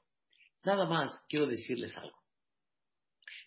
[0.63, 2.17] Nada más quiero decirles algo.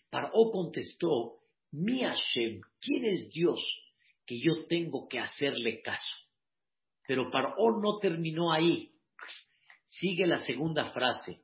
[0.09, 1.39] Paró contestó,
[1.71, 3.59] mi Hashem, ¿quién es Dios
[4.31, 6.15] que yo tengo que hacerle caso?
[7.05, 8.89] Pero Paró no terminó ahí.
[9.87, 11.41] Sigue la segunda frase.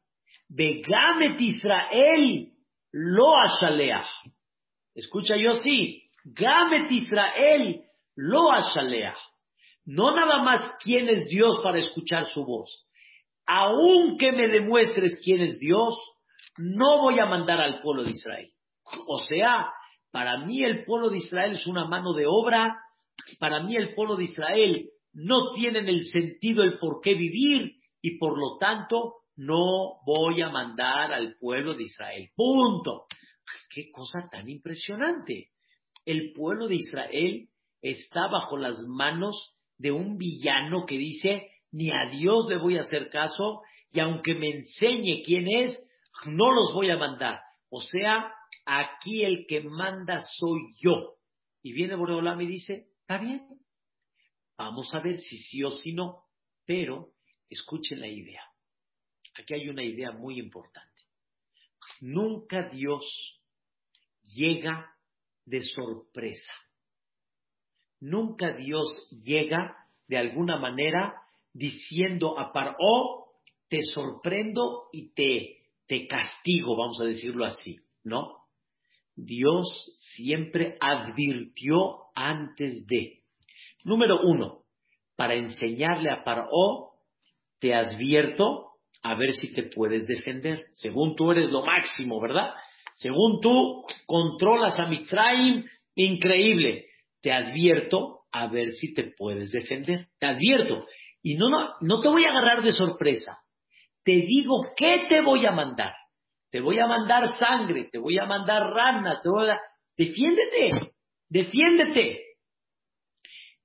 [0.47, 2.53] Begamet Israel
[2.93, 4.07] lo ashaleach.
[4.95, 6.09] Escucha yo sí.
[6.23, 7.83] Gamet Israel
[8.15, 9.17] lo ashaleach.
[9.83, 12.87] No nada más quién es Dios para escuchar su voz.
[13.45, 15.99] Aunque me demuestres quién es Dios,
[16.55, 18.49] no voy a mandar al pueblo de Israel.
[19.07, 19.73] O sea,
[20.11, 22.79] para mí el pueblo de Israel es una mano de obra,
[23.39, 28.17] para mí el pueblo de Israel no tienen el sentido, el por qué vivir, y
[28.17, 32.29] por lo tanto no voy a mandar al pueblo de Israel.
[32.35, 33.05] Punto.
[33.69, 35.49] Qué cosa tan impresionante.
[36.05, 37.49] El pueblo de Israel
[37.81, 42.81] está bajo las manos de un villano que dice, ni a Dios le voy a
[42.81, 45.83] hacer caso, y aunque me enseñe quién es,
[46.25, 47.39] no los voy a mandar.
[47.69, 48.31] O sea,
[48.67, 51.15] aquí el que manda soy yo.
[51.63, 53.47] Y viene Boreolam y dice, está bien,
[54.57, 56.25] vamos a ver si sí o si no,
[56.65, 57.13] pero
[57.49, 58.43] escuchen la idea.
[59.39, 61.03] Aquí hay una idea muy importante.
[62.01, 63.03] Nunca Dios
[64.23, 64.93] llega
[65.45, 66.53] de sorpresa.
[67.99, 69.75] Nunca Dios llega
[70.07, 71.21] de alguna manera
[71.53, 73.27] diciendo a Paró,
[73.69, 78.36] te sorprendo y te, te castigo, vamos a decirlo así, ¿no?
[79.17, 79.65] Dios
[80.15, 83.23] siempre advirtió antes de.
[83.83, 84.59] Número uno,
[85.15, 86.91] para enseñarle a Paró,
[87.59, 88.67] te advierto
[89.01, 90.65] a ver si te puedes defender.
[90.73, 92.51] Según tú eres lo máximo, ¿verdad?
[92.93, 96.85] Según tú controlas a Mitzrayim, increíble.
[97.21, 100.09] Te advierto a ver si te puedes defender.
[100.19, 100.85] Te advierto.
[101.23, 103.39] Y no, no, no te voy a agarrar de sorpresa.
[104.03, 105.93] Te digo qué te voy a mandar.
[106.49, 109.59] Te voy a mandar sangre, te voy a mandar ranas, te voy a...
[109.97, 110.93] Defiéndete,
[111.29, 112.23] defiéndete.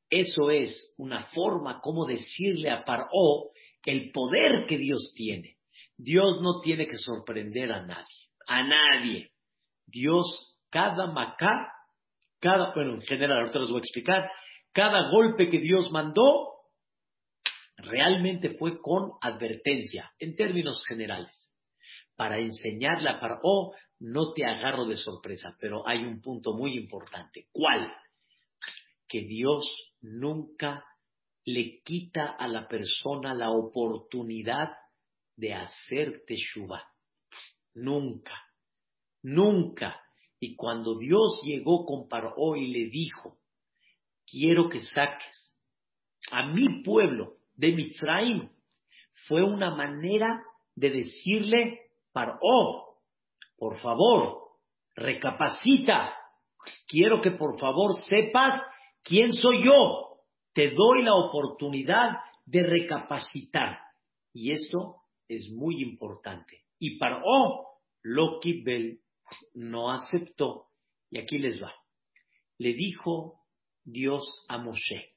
[0.08, 3.50] Eso es una forma como decirle a Paró
[3.84, 5.56] el poder que Dios tiene.
[5.96, 9.30] Dios no tiene que sorprender a nadie, a nadie.
[9.86, 11.72] Dios, cada macá,
[12.40, 14.30] cada, bueno, en general, ahorita les voy a explicar,
[14.72, 16.52] cada golpe que Dios mandó
[17.76, 21.51] realmente fue con advertencia, en términos generales.
[22.16, 27.46] Para enseñarle a Paró, no te agarro de sorpresa, pero hay un punto muy importante.
[27.52, 27.92] ¿Cuál?
[29.08, 29.64] Que Dios
[30.00, 30.84] nunca
[31.44, 34.70] le quita a la persona la oportunidad
[35.36, 36.84] de hacer teshuva.
[37.74, 38.34] Nunca,
[39.22, 40.00] nunca.
[40.38, 43.38] Y cuando Dios llegó con Paró y le dijo,
[44.26, 45.56] quiero que saques
[46.30, 48.48] a mi pueblo de Mitzrayim,
[49.28, 50.42] fue una manera
[50.74, 51.80] de decirle,
[52.12, 52.98] Paró,
[53.56, 54.38] por favor,
[54.94, 56.14] recapacita,
[56.86, 58.62] quiero que por favor sepas
[59.02, 60.18] quién soy yo.
[60.52, 63.78] Te doy la oportunidad de recapacitar.
[64.32, 64.96] Y esto
[65.28, 66.64] es muy importante.
[66.78, 69.00] Y para oh, Loki Bell
[69.54, 70.66] no aceptó.
[71.10, 71.72] Y aquí les va.
[72.58, 73.40] Le dijo
[73.84, 75.16] Dios a Moshe,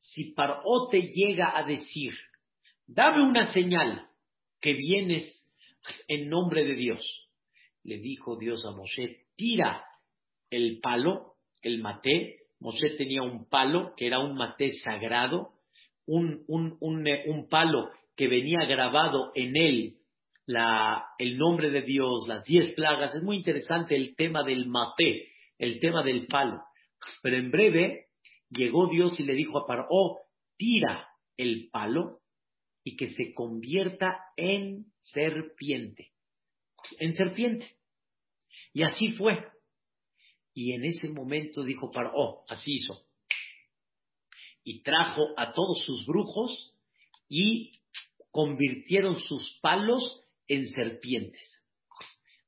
[0.00, 2.12] si Paró te llega a decir,
[2.86, 4.08] dame una señal
[4.60, 5.39] que vienes
[6.08, 7.28] en nombre de Dios,
[7.82, 9.84] le dijo Dios a Moshe, tira
[10.50, 12.38] el palo, el maté.
[12.58, 15.54] Moshe tenía un palo que era un maté sagrado,
[16.06, 20.00] un, un, un, un palo que venía grabado en él
[21.18, 23.14] el nombre de Dios, las diez plagas.
[23.14, 25.28] Es muy interesante el tema del maté,
[25.58, 26.62] el tema del palo.
[27.22, 28.06] Pero en breve
[28.50, 29.86] llegó Dios y le dijo a Paró,
[30.56, 32.20] tira el palo
[32.84, 36.12] y que se convierta en serpiente.
[36.98, 37.76] En serpiente.
[38.72, 39.44] Y así fue.
[40.54, 43.06] Y en ese momento dijo Paró, así hizo.
[44.62, 46.74] Y trajo a todos sus brujos
[47.28, 47.80] y
[48.30, 50.02] convirtieron sus palos
[50.48, 51.64] en serpientes.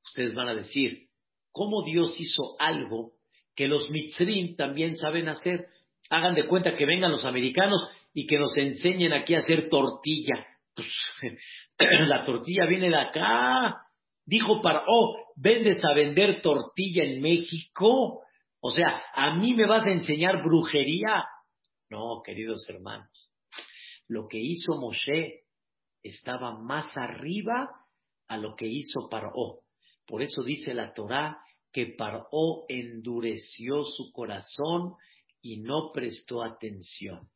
[0.05, 1.07] Ustedes van a decir,
[1.51, 3.13] ¿cómo Dios hizo algo
[3.55, 5.67] que los mitzrim también saben hacer?
[6.09, 7.81] Hagan de cuenta que vengan los americanos
[8.13, 10.45] y que nos enseñen aquí a hacer tortilla.
[10.75, 10.87] Pues,
[12.07, 13.87] la tortilla viene de acá.
[14.25, 18.21] Dijo para, oh, vendes a vender tortilla en México.
[18.59, 21.25] O sea, ¿a mí me vas a enseñar brujería?
[21.89, 23.31] No, queridos hermanos.
[24.07, 25.43] Lo que hizo Moshe
[26.01, 27.69] estaba más arriba
[28.27, 29.59] a lo que hizo Paró.
[30.05, 31.39] Por eso dice la Torá
[31.71, 34.95] que Paró endureció su corazón
[35.41, 37.29] y no prestó atención.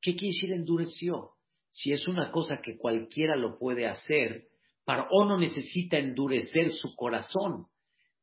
[0.00, 1.35] ¿Qué quiere decir endureció?
[1.76, 4.46] Si es una cosa que cualquiera lo puede hacer,
[4.86, 7.66] Paró no necesita endurecer su corazón.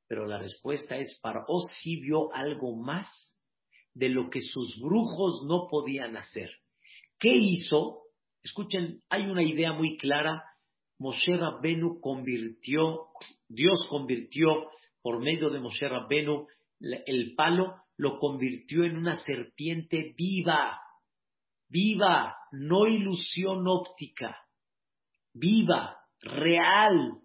[0.07, 3.07] Pero la respuesta es, Paró sí vio algo más
[3.93, 6.49] de lo que sus brujos no podían hacer.
[7.19, 7.99] ¿Qué hizo?
[8.41, 10.43] Escuchen, hay una idea muy clara.
[10.97, 13.09] Moshe Rabbenu convirtió,
[13.47, 14.67] Dios convirtió
[15.03, 16.47] por medio de Moshe Rabbenu
[16.79, 20.79] el palo, lo convirtió en una serpiente viva,
[21.73, 24.37] viva, no ilusión óptica,
[25.33, 27.19] viva, real.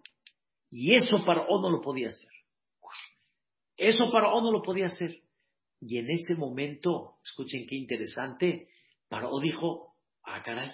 [0.71, 2.29] Y eso para O no lo podía hacer.
[3.77, 5.21] Eso para O no lo podía hacer.
[5.79, 8.67] Y en ese momento, escuchen qué interesante,
[9.11, 10.71] O dijo, ah, caray,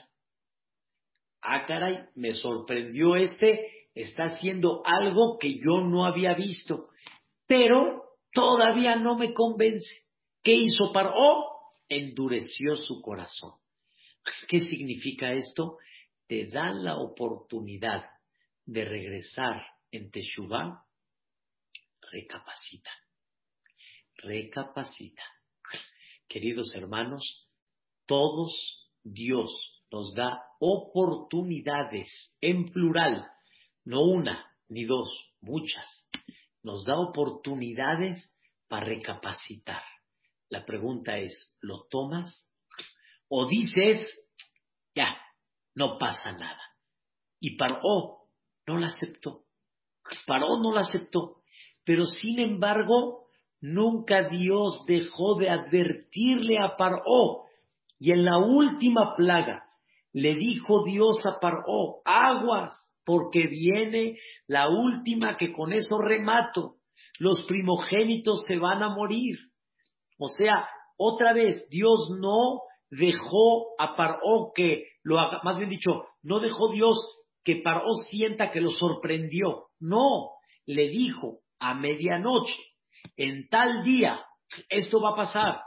[1.41, 6.89] ah, caray, me sorprendió este, está haciendo algo que yo no había visto,
[7.45, 10.05] pero todavía no me convence.
[10.41, 11.45] ¿Qué hizo Paró?
[11.87, 13.64] Endureció su corazón.
[14.47, 15.77] ¿Qué significa esto?
[16.27, 18.05] Te dan la oportunidad
[18.65, 19.61] de regresar
[19.91, 20.83] en Teshuvah,
[22.11, 22.89] recapacita.
[24.17, 25.23] Recapacita.
[26.27, 27.47] Queridos hermanos,
[28.05, 29.51] todos Dios
[29.91, 33.27] nos da oportunidades en plural,
[33.83, 35.09] no una ni dos,
[35.41, 36.09] muchas.
[36.63, 38.35] Nos da oportunidades
[38.67, 39.83] para recapacitar.
[40.49, 42.44] La pregunta es, ¿lo tomas?
[43.29, 44.05] ¿O dices,
[44.95, 45.17] ya,
[45.73, 46.61] no pasa nada?
[47.39, 48.25] Y Paró
[48.67, 49.41] no la aceptó.
[50.25, 51.37] Paró no la aceptó.
[51.83, 53.27] Pero sin embargo,
[53.61, 57.43] nunca Dios dejó de advertirle a Paró.
[57.99, 59.65] Y en la última plaga,
[60.13, 62.73] le dijo Dios a Paró, aguas,
[63.05, 64.17] porque viene
[64.47, 66.75] la última que con eso remato.
[67.19, 69.37] Los primogénitos se van a morir.
[70.17, 70.67] O sea,
[70.97, 76.71] otra vez, Dios no dejó a Paró que lo haga, más bien dicho, no dejó
[76.71, 76.97] Dios
[77.43, 79.67] que Paró sienta que lo sorprendió.
[79.79, 80.31] No,
[80.65, 82.55] le dijo a medianoche,
[83.17, 84.25] en tal día,
[84.69, 85.61] esto va a pasar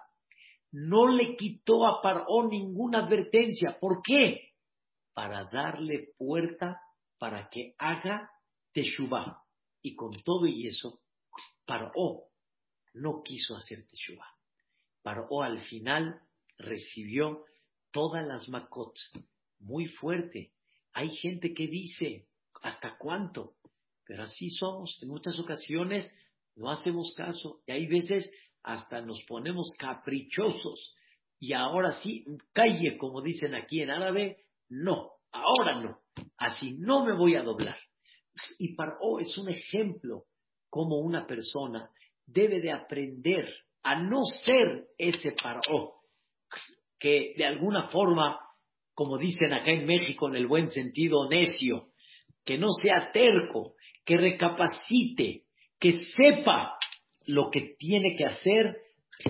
[0.71, 3.79] no le quitó a Paró ninguna advertencia.
[3.81, 4.53] ¿Por qué?
[5.15, 6.81] Para darle puerta
[7.19, 8.31] para que haga
[8.73, 9.43] Teshuvah.
[9.83, 11.01] Y con todo y eso,
[11.65, 12.25] Paró
[12.95, 14.29] no quiso hacer Teshuvah.
[15.03, 16.21] Paró al final
[16.59, 17.45] recibió
[17.91, 18.95] todas las makot.
[19.61, 20.53] Muy fuerte.
[20.93, 22.27] Hay gente que dice,
[22.63, 23.55] ¿hasta cuánto?
[24.05, 24.99] Pero así somos.
[25.03, 26.09] En muchas ocasiones
[26.57, 27.61] no hacemos caso.
[27.67, 28.31] Y hay veces
[28.63, 30.95] hasta nos ponemos caprichosos.
[31.41, 35.99] Y ahora sí, calle, como dicen aquí en árabe, no, ahora no.
[36.37, 37.79] Así no me voy a doblar.
[38.59, 40.25] Y Paró es un ejemplo
[40.69, 41.91] como una persona
[42.27, 43.49] debe de aprender
[43.83, 45.98] a no ser ese Paró,
[46.99, 48.39] que de alguna forma,
[48.95, 51.89] como dicen acá en México en el buen sentido, necio,
[52.45, 53.75] que no sea terco,
[54.05, 55.45] que recapacite,
[55.79, 56.79] que sepa
[57.27, 58.77] lo que tiene que hacer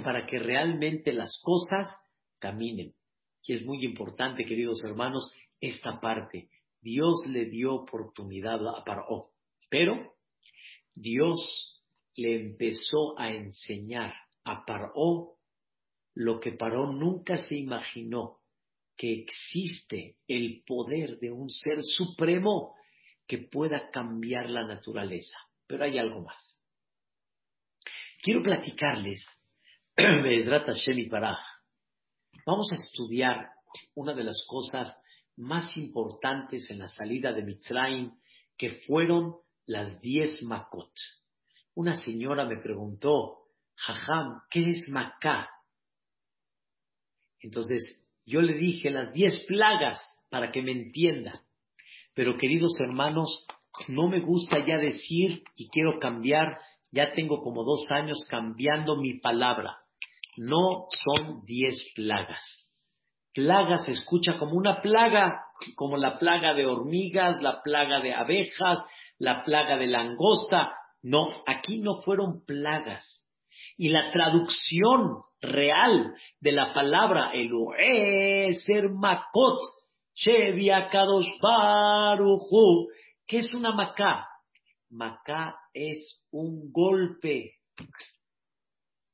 [0.02, 1.94] para que realmente las cosas
[2.38, 2.94] caminen.
[3.42, 6.48] Y es muy importante, queridos hermanos, esta parte.
[6.80, 9.30] Dios le dio oportunidad a Paró,
[9.68, 10.14] pero
[10.94, 11.82] Dios
[12.14, 14.14] le empezó a enseñar
[14.44, 15.38] a Paró
[16.18, 18.40] lo que Paró nunca se imaginó,
[18.96, 22.74] que existe el poder de un ser supremo
[23.24, 25.38] que pueda cambiar la naturaleza.
[25.68, 26.60] Pero hay algo más.
[28.20, 29.24] Quiero platicarles,
[32.44, 33.50] Vamos a estudiar
[33.94, 34.92] una de las cosas
[35.36, 38.10] más importantes en la salida de Mitzrayim,
[38.56, 40.90] que fueron las diez Makot.
[41.74, 43.44] Una señora me preguntó,
[43.76, 45.48] Jajam, ¿qué es Maká?
[47.41, 51.43] Entonces yo le dije las diez plagas para que me entienda.
[52.14, 53.47] Pero queridos hermanos,
[53.86, 56.59] no me gusta ya decir y quiero cambiar,
[56.91, 59.78] ya tengo como dos años cambiando mi palabra.
[60.36, 62.43] No son diez plagas.
[63.34, 65.45] Plaga se escucha como una plaga,
[65.76, 68.82] como la plaga de hormigas, la plaga de abejas,
[69.18, 70.72] la plaga de langosta.
[71.03, 73.24] No, aquí no fueron plagas.
[73.76, 79.61] Y la traducción real de la palabra Eloé, ser makot,
[80.91, 82.89] Kadosh Baruchu,
[83.26, 84.26] ¿qué es una macá?
[84.91, 87.53] Macá es un golpe.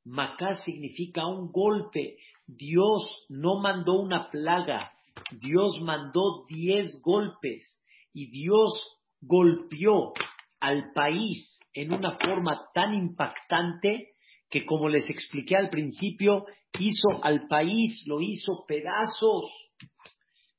[0.05, 2.17] Macá significa un golpe.
[2.47, 4.93] Dios no mandó una plaga,
[5.31, 7.79] Dios mandó diez golpes
[8.13, 8.81] y Dios
[9.21, 10.13] golpeó
[10.61, 14.14] al país en una forma tan impactante
[14.55, 16.47] que como les expliqué al principio,
[16.79, 19.51] hizo al país, lo hizo pedazos,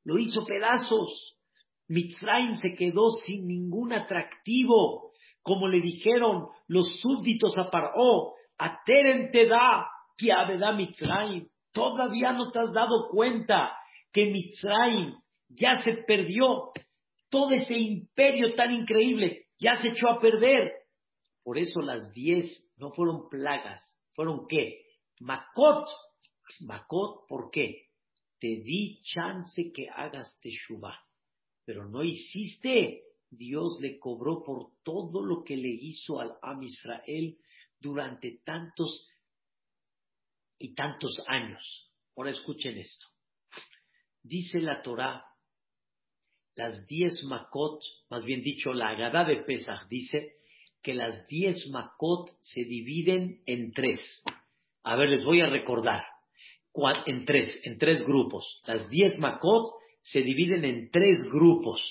[0.03, 1.37] lo hizo pedazos.
[1.87, 9.47] Mitzrayim se quedó sin ningún atractivo, como le dijeron los súbditos a Paró, Ateren te
[9.47, 9.87] da,
[10.59, 11.47] da Mitzrayim.
[11.71, 13.77] Todavía no te has dado cuenta
[14.11, 15.13] que Mitzrayim
[15.47, 16.73] ya se perdió.
[17.29, 20.73] Todo ese imperio tan increíble ya se echó a perder.
[21.45, 23.81] Por eso las diez no fueron plagas,
[24.13, 24.85] fueron qué?
[25.19, 25.89] Makot.
[26.61, 27.89] Makot, ¿por qué?
[28.39, 30.99] Te di chance que hagas teshuva,
[31.65, 33.01] pero no hiciste.
[33.29, 37.37] Dios le cobró por todo lo que le hizo al Am Israel
[37.79, 39.09] durante tantos
[40.59, 41.91] y tantos años.
[42.15, 43.07] Ahora escuchen esto.
[44.21, 45.25] Dice la Torah,
[46.55, 50.37] las diez Makot, más bien dicho, la Agadá de Pesach dice
[50.85, 53.99] que las diez Makot se dividen en tres.
[54.83, 56.03] A ver, les voy a recordar.
[57.07, 58.61] En tres, en tres grupos.
[58.67, 59.71] Las diez Makot
[60.03, 61.81] se dividen en tres grupos.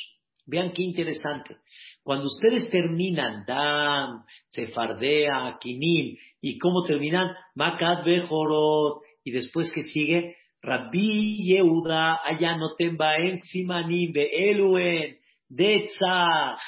[0.47, 1.57] Vean qué interesante.
[2.05, 10.37] Cuando ustedes terminan Dam, Sefardea, Kinim, y cómo terminan Makat Bejorot, y después que sigue
[10.63, 15.17] Rabbi Yehuda, Ayanotem Baem Simanim, Beeluen,
[15.49, 16.61] Detzach,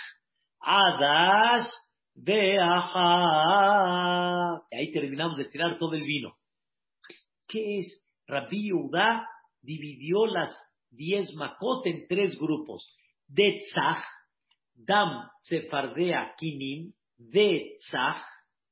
[0.61, 1.68] Adash,
[2.25, 2.59] y
[4.77, 6.37] ahí terminamos de tirar todo el vino.
[7.47, 8.03] ¿Qué es?
[8.27, 9.29] Rabbi Yehuda
[9.61, 10.57] dividió las
[10.91, 12.93] diez makot en tres grupos.
[13.27, 14.03] Detzach,
[14.75, 18.25] Dam Sefardea Kinim, Detzach,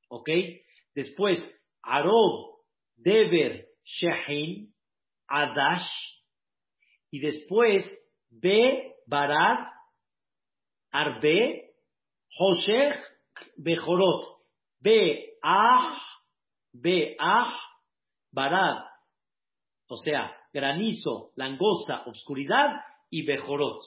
[0.09, 0.29] ¿ok?
[0.93, 1.39] Después,
[1.83, 2.63] Arob,
[2.95, 4.73] Deber, Shehin,
[5.27, 5.89] Adash,
[7.11, 7.89] y después,
[8.29, 9.67] Be, Barad,
[10.91, 11.75] Arbe,
[12.37, 13.14] Hoshech,
[13.57, 14.41] Bejorot,
[14.79, 15.97] Be-ah,
[16.73, 17.59] Be-ah,
[18.31, 18.85] Barad,
[19.87, 23.81] o sea, granizo, langosta, obscuridad y Bejorot.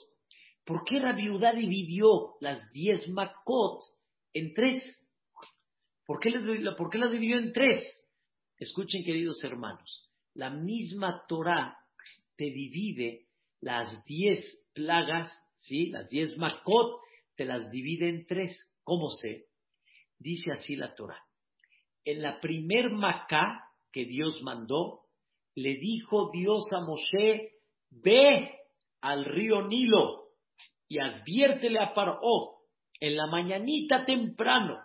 [0.65, 3.81] ¿Por qué la viuda dividió las diez Makot
[4.33, 4.83] en tres?
[6.05, 6.31] ¿Por qué,
[6.77, 7.83] ¿Por qué las dividió en tres?
[8.57, 11.77] Escuchen, queridos hermanos, la misma Torah
[12.35, 13.27] te divide
[13.61, 14.39] las diez
[14.73, 15.87] plagas, ¿sí?
[15.87, 17.01] Las diez Makot
[17.35, 18.57] te las divide en tres.
[18.89, 19.45] ¿Cómo sé?
[20.17, 21.23] Dice así la Torah.
[22.03, 25.01] En la primer Macá que Dios mandó,
[25.53, 27.51] le dijo Dios a Moshe,
[27.91, 28.51] ve
[29.01, 30.29] al río Nilo
[30.87, 32.19] y adviértele a Paró
[32.99, 34.79] en la mañanita temprano.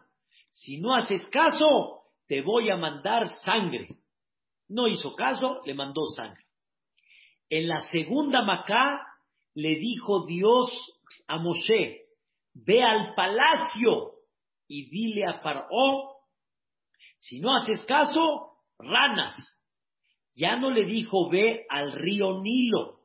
[0.51, 3.89] Si no haces caso, te voy a mandar sangre.
[4.69, 6.45] No hizo caso, le mandó sangre.
[7.49, 9.01] En la segunda Macá
[9.55, 10.71] le dijo Dios
[11.27, 12.04] a Moshe,
[12.55, 14.13] ve al palacio
[14.67, 16.15] y dile a Paró,
[17.19, 19.37] si no haces caso, ranas.
[20.35, 23.01] Ya no le dijo ve al río Nilo,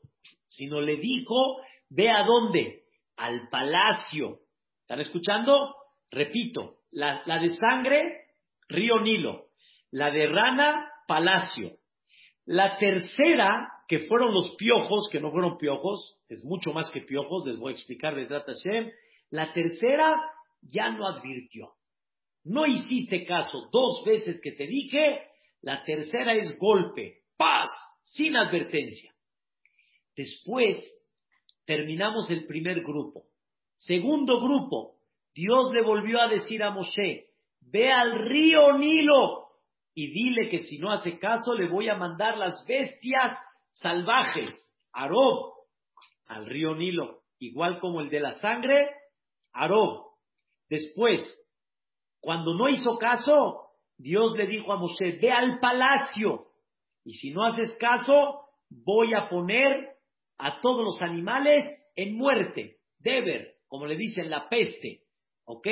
[0.45, 2.83] sino le dijo ve a dónde,
[3.17, 4.39] al palacio.
[4.81, 5.75] ¿Están escuchando?
[6.11, 8.25] Repito, la, de sangre
[8.67, 9.47] río Nilo.
[9.91, 11.71] La de rana, palacio.
[12.45, 17.45] La tercera, que fueron los piojos, que no fueron piojos, es mucho más que piojos,
[17.45, 18.91] les voy a explicar de Hashem.
[19.29, 20.15] La tercera
[20.61, 21.73] ya no advirtió.
[22.43, 25.27] No hiciste caso dos veces que te dije,
[25.61, 27.69] la tercera es golpe, paz,
[28.03, 29.13] sin advertencia.
[30.15, 30.77] Después
[31.65, 33.25] terminamos el primer grupo.
[33.77, 34.95] Segundo grupo,
[35.33, 37.27] Dios le volvió a decir a Moshe,
[37.61, 39.47] ve al río Nilo
[39.93, 43.37] y dile que si no hace caso le voy a mandar las bestias
[43.73, 44.51] salvajes,
[44.91, 45.53] Arob,
[46.25, 48.89] al río Nilo, igual como el de la sangre,
[49.53, 50.05] Arob.
[50.69, 51.23] Después,
[52.19, 56.47] cuando no hizo caso, Dios le dijo a Moshe, ve al palacio
[57.03, 59.95] y si no haces caso, voy a poner
[60.37, 65.01] a todos los animales en muerte, deber, como le dicen la peste,
[65.45, 65.67] ¿ok?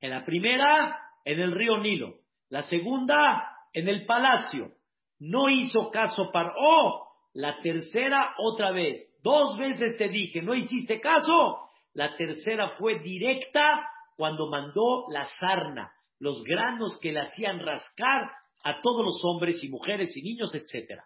[0.00, 2.20] En la primera, en el río Nilo.
[2.48, 4.72] La segunda, en el palacio.
[5.18, 8.98] No hizo caso para, oh, la tercera otra vez.
[9.22, 11.65] Dos veces te dije, no hiciste caso.
[11.96, 18.30] La tercera fue directa cuando mandó la sarna, los granos que le hacían rascar
[18.64, 21.00] a todos los hombres y mujeres y niños, etc.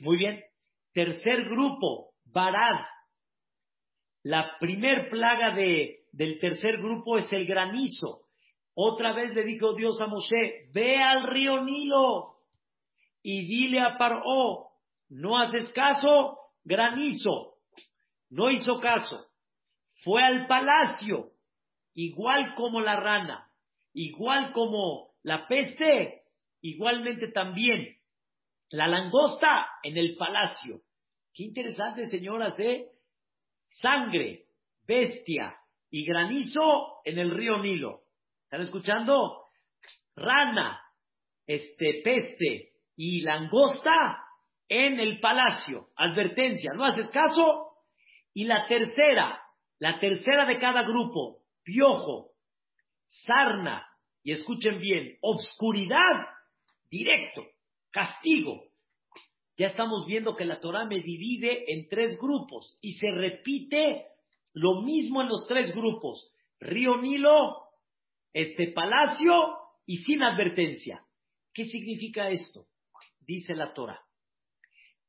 [0.00, 0.42] Muy bien.
[0.94, 2.86] Tercer grupo, Barad.
[4.22, 8.22] La primer plaga de, del tercer grupo es el granizo.
[8.72, 12.36] Otra vez le dijo Dios a Moshe, ve al río Nilo
[13.22, 14.70] y dile a Paró,
[15.10, 17.56] no haces caso, granizo.
[18.30, 19.26] No hizo caso.
[20.04, 21.30] Fue al palacio,
[21.94, 23.48] igual como la rana,
[23.94, 26.24] igual como la peste,
[26.60, 27.96] igualmente también
[28.70, 30.80] la langosta en el palacio.
[31.32, 32.90] Qué interesante, señoras, ¿eh?
[33.70, 34.44] Sangre,
[34.86, 35.56] bestia
[35.90, 38.02] y granizo en el río Nilo.
[38.44, 39.46] ¿Están escuchando?
[40.14, 40.80] Rana,
[41.46, 44.22] este, peste y langosta
[44.68, 45.88] en el palacio.
[45.96, 47.78] Advertencia, ¿no haces caso?
[48.32, 49.43] Y la tercera,
[49.84, 52.30] la tercera de cada grupo, piojo,
[53.26, 53.86] sarna,
[54.22, 56.26] y escuchen bien, obscuridad,
[56.90, 57.44] directo,
[57.90, 58.62] castigo.
[59.58, 64.06] Ya estamos viendo que la Torah me divide en tres grupos y se repite
[64.54, 66.32] lo mismo en los tres grupos.
[66.60, 67.64] Río Nilo,
[68.32, 69.34] este palacio
[69.84, 71.04] y sin advertencia.
[71.52, 72.64] ¿Qué significa esto?
[73.20, 74.00] Dice la Torah.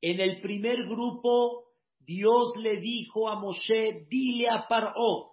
[0.02, 1.65] En el primer grupo,
[2.06, 5.32] Dios le dijo a Moshe, dile a Paró,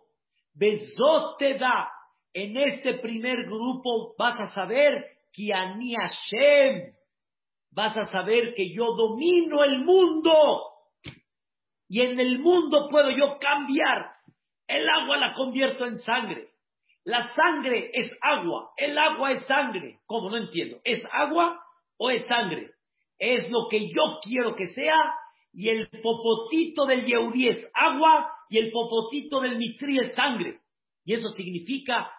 [0.54, 1.88] Bezot te da.
[2.34, 6.92] En este primer grupo vas a saber que Ani Hashem,
[7.72, 10.32] vas a saber que yo domino el mundo.
[11.88, 14.12] Y en el mundo puedo yo cambiar.
[14.66, 16.48] El agua la convierto en sangre.
[17.04, 18.70] La sangre es agua.
[18.76, 19.98] El agua es sangre.
[20.06, 20.30] ¿Cómo?
[20.30, 20.78] No entiendo.
[20.84, 21.60] ¿Es agua
[21.98, 22.70] o es sangre?
[23.18, 25.14] Es lo que yo quiero que sea.
[25.52, 30.60] Y el popotito del Yehudi es agua y el popotito del Mitri es sangre.
[31.04, 32.10] Y eso significa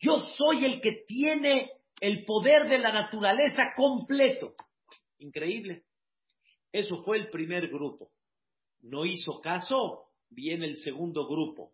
[0.00, 1.70] Yo soy el que tiene
[2.00, 4.54] el poder de la naturaleza completo.
[5.18, 5.84] Increíble.
[6.72, 8.10] Eso fue el primer grupo.
[8.82, 11.72] No hizo caso, viene el segundo grupo.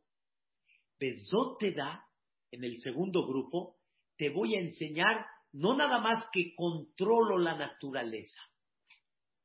[0.99, 2.05] Bezote da,
[2.51, 3.77] en el segundo grupo,
[4.17, 5.27] te voy a enseñar
[5.57, 8.41] no nada más que controlo la naturaleza,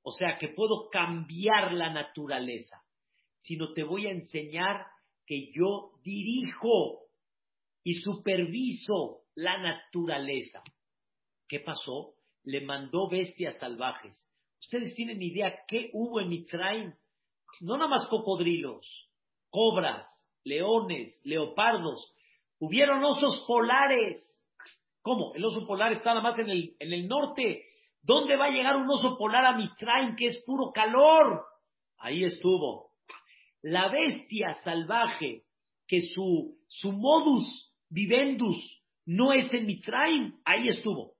[0.03, 2.82] o sea, que puedo cambiar la naturaleza,
[3.39, 4.86] sino te voy a enseñar
[5.26, 7.03] que yo dirijo
[7.84, 10.62] y superviso la naturaleza.
[11.47, 12.16] ¿Qué pasó?
[12.43, 14.28] Le mandó bestias salvajes.
[14.59, 16.93] ¿Ustedes tienen idea qué hubo en Mitzrayim?
[17.62, 19.09] No nada más cocodrilos,
[19.49, 20.05] cobras,
[20.43, 22.14] leones, leopardos.
[22.59, 24.20] Hubieron osos polares.
[25.02, 25.34] ¿Cómo?
[25.36, 27.64] El oso polar está nada más en el, en el norte.
[28.02, 31.43] ¿Dónde va a llegar un oso polar a Mitzrayim que es puro calor?
[31.97, 32.91] Ahí estuvo
[33.62, 35.43] la bestia salvaje,
[35.88, 38.58] que su, su modus vivendus
[39.06, 41.14] no es en Mitzrayim, ahí estuvo.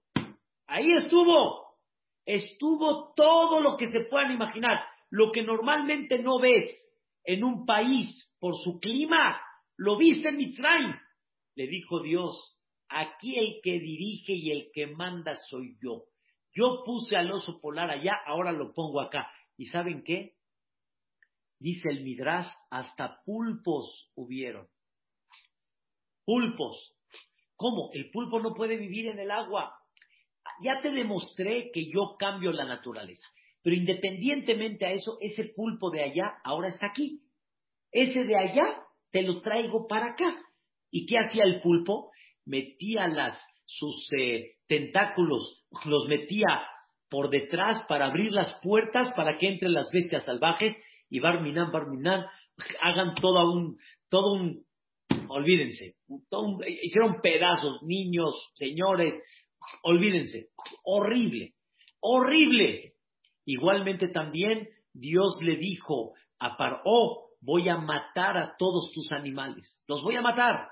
[0.68, 1.72] Ahí estuvo.
[2.26, 4.80] Estuvo todo lo que se puedan imaginar.
[5.10, 6.70] Lo que normalmente no ves
[7.26, 9.40] en un país por su clima,
[9.78, 10.96] lo viste en Mitzrayim.
[11.56, 12.58] Le dijo Dios,
[12.92, 16.06] aquí el que dirige y el que manda soy yo.
[16.54, 19.32] Yo puse al oso polar allá, ahora lo pongo acá.
[19.58, 20.36] ¿Y saben qué?
[21.60, 24.68] Dice el Midrash, hasta pulpos hubieron.
[26.26, 26.96] Pulpos.
[27.56, 27.92] ¿Cómo?
[27.94, 29.76] El pulpo no puede vivir en el agua.
[30.64, 33.28] Ya te demostré que yo cambio la naturaleza.
[33.62, 37.22] Pero independientemente a eso, ese pulpo de allá ahora está aquí.
[37.92, 40.44] Ese de allá te lo traigo para acá.
[40.89, 42.12] ¿Y qué hacía el pulpo?
[42.46, 43.08] Metía
[43.66, 46.62] sus eh, tentáculos, los metía
[47.10, 50.76] por detrás para abrir las puertas para que entren las bestias salvajes
[51.10, 52.26] y Barminan, Barminan,
[52.82, 53.78] hagan todo un,
[54.10, 54.66] todo un,
[55.28, 55.96] olvídense,
[56.82, 59.22] hicieron pedazos, niños, señores,
[59.84, 60.48] olvídense,
[60.84, 61.54] horrible,
[62.00, 62.94] horrible.
[63.46, 70.02] Igualmente también Dios le dijo a Paró, voy a matar a todos tus animales, los
[70.04, 70.68] voy a matar,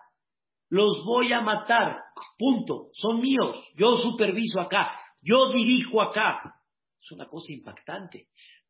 [0.70, 2.00] los voy a matar,
[2.38, 4.92] punto, son míos, yo superviso acá,
[5.22, 6.56] yo dirijo acá.
[7.02, 8.28] Es una cosa impactante.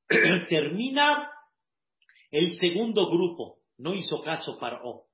[0.50, 1.30] Termina
[2.32, 5.08] el segundo grupo, no hizo caso para O.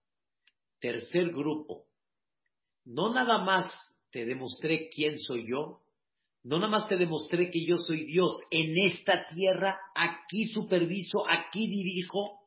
[0.80, 1.86] Tercer grupo,
[2.86, 3.68] no nada más
[4.12, 5.82] te demostré quién soy yo,
[6.44, 11.68] no nada más te demostré que yo soy Dios en esta tierra, aquí superviso, aquí
[11.68, 12.42] dirijo,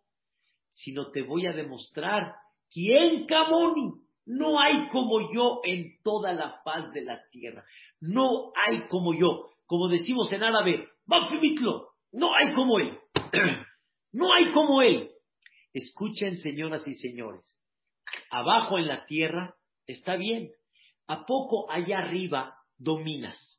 [0.72, 2.34] sino te voy a demostrar
[2.70, 4.07] quién Camoni.
[4.28, 7.64] No hay como yo en toda la faz de la tierra.
[7.98, 9.46] No hay como yo.
[9.64, 11.92] Como decimos en árabe, Bafimitlo.
[12.12, 12.98] No hay como él.
[14.12, 15.10] no hay como él.
[15.72, 17.58] Escuchen, señoras y señores.
[18.30, 19.54] Abajo en la tierra
[19.86, 20.50] está bien.
[21.06, 23.58] ¿A poco allá arriba dominas?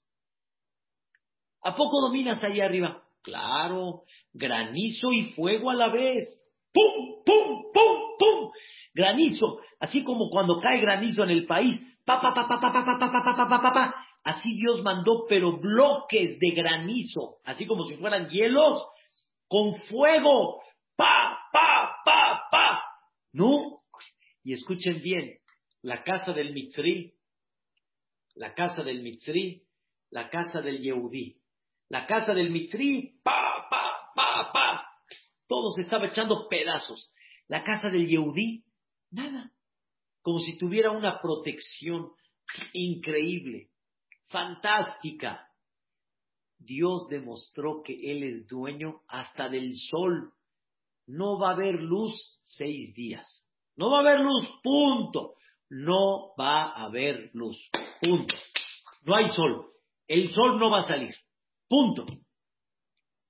[1.64, 3.04] ¿A poco dominas allá arriba?
[3.24, 4.04] Claro,
[4.34, 6.28] granizo y fuego a la vez.
[6.72, 8.52] ¡Pum, pum, pum, pum!
[8.94, 12.84] Granizo, así como cuando cae granizo en el país, pa, pa, pa, pa, pa, pa,
[12.86, 17.86] pa, pa, pa, pa, pa, pa, así Dios mandó, pero bloques de granizo, así como
[17.86, 18.84] si fueran hielos,
[19.48, 20.62] con fuego,
[20.96, 22.84] pa, pa, pa, pa.
[23.34, 23.82] ¿No?
[24.44, 25.38] Y escuchen bien,
[25.82, 27.14] la casa del Mitzri,
[28.36, 29.64] la casa del Mitzri,
[30.12, 31.38] la casa del Yehudí,
[31.90, 34.90] la casa del Mitzri, pa, pa, pa, pa.
[35.48, 37.12] Todo se estaba echando pedazos.
[37.48, 38.64] La casa del Yehudí,
[39.12, 39.52] Nada.
[40.22, 42.12] Como si tuviera una protección
[42.74, 43.70] increíble,
[44.28, 45.48] fantástica.
[46.58, 50.34] Dios demostró que Él es dueño hasta del sol.
[51.08, 53.28] No va a haber luz seis días.
[53.76, 55.36] No va a haber luz, punto.
[55.70, 57.58] No va a haber luz,
[58.02, 58.36] punto.
[59.04, 59.72] No hay sol.
[60.08, 61.14] El sol no va a salir,
[61.68, 62.06] punto.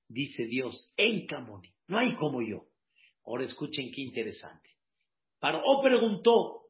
[0.07, 2.63] Dice Dios, en Camoni, no hay como yo.
[3.25, 4.69] Ahora escuchen qué interesante.
[5.39, 6.63] Paró preguntó,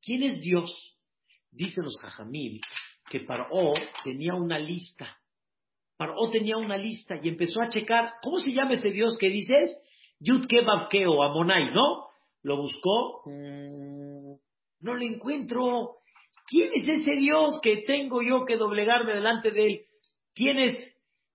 [0.00, 0.96] ¿quién es Dios?
[1.50, 2.60] Dicen los jajamil
[3.10, 3.74] que Paró
[4.04, 5.18] tenía una lista.
[5.96, 9.80] Paró tenía una lista y empezó a checar, ¿cómo se llama ese Dios que dices?
[10.20, 12.06] Yud Kebab o Amonai, ¿no?
[12.42, 14.34] Lo buscó, mm,
[14.80, 15.96] no lo encuentro.
[16.46, 19.80] ¿Quién es ese Dios que tengo yo que doblegarme delante de él?
[20.34, 20.76] ¿Quién es?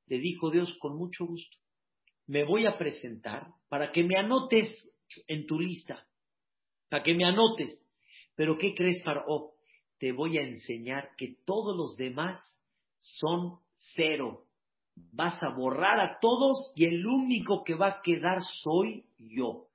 [0.07, 1.57] Le dijo Dios con mucho gusto.
[2.28, 4.89] Me voy a presentar para que me anotes
[5.28, 6.07] en tu lista
[6.93, 7.83] para que me anotes.
[8.35, 9.53] Pero ¿qué crees, Paró?
[9.97, 12.39] Te voy a enseñar que todos los demás
[12.97, 13.57] son
[13.95, 14.45] cero.
[15.11, 19.69] Vas a borrar a todos y el único que va a quedar soy yo.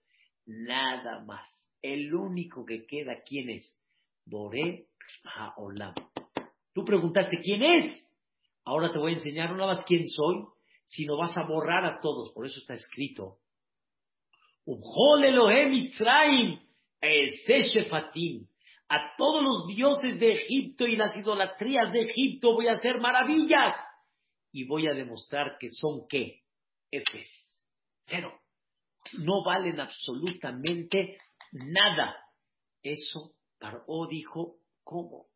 [0.47, 1.51] Nada más.
[1.83, 3.67] El único que queda, ¿quién es?
[4.25, 4.87] Boré
[5.25, 5.95] Haolam.
[6.73, 8.09] Tú preguntaste, ¿quién es?
[8.65, 10.45] Ahora te voy a enseñar no más quién soy,
[10.87, 12.31] sino vas a borrar a todos.
[12.33, 13.39] Por eso está escrito.
[18.89, 23.75] A todos los dioses de Egipto y las idolatrías de Egipto voy a hacer maravillas.
[24.53, 26.43] Y voy a demostrar que son qué?
[26.91, 27.65] Efes.
[28.07, 28.33] Cero.
[29.19, 31.19] No valen absolutamente
[31.53, 32.17] nada.
[32.83, 35.27] Eso Paró dijo, ¿cómo?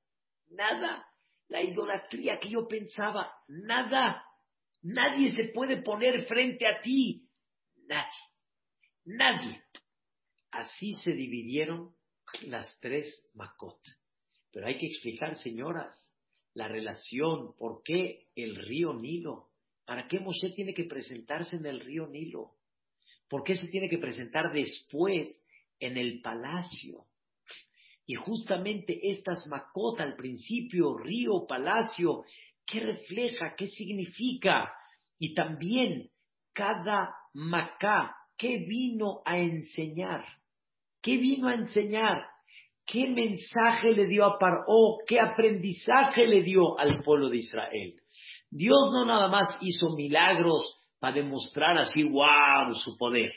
[0.48, 1.06] Nada.
[1.48, 4.24] La idolatría que yo pensaba, nada.
[4.82, 7.28] Nadie se puede poner frente a ti.
[7.86, 8.10] Nadie.
[9.04, 9.62] Nadie.
[10.52, 11.94] Así se dividieron
[12.42, 13.80] las tres Makot.
[14.52, 15.96] Pero hay que explicar, señoras,
[16.54, 19.48] la relación, por qué el río Nilo.
[19.86, 22.52] ¿Para qué Moshe tiene que presentarse en el río Nilo?
[23.28, 25.42] ¿Por qué se tiene que presentar después
[25.80, 27.06] en el palacio?
[28.04, 32.24] Y justamente estas Makot al principio, río, palacio,
[32.66, 33.54] ¿qué refleja?
[33.56, 34.70] ¿Qué significa?
[35.18, 36.10] Y también
[36.52, 40.26] cada Macá, ¿qué vino a enseñar?
[41.02, 42.18] ¿Qué vino a enseñar?
[42.86, 44.98] ¿Qué mensaje le dio a Paró?
[45.06, 47.94] ¿Qué aprendizaje le dio al pueblo de Israel?
[48.50, 53.32] Dios no nada más hizo milagros para demostrar así, wow, su poder.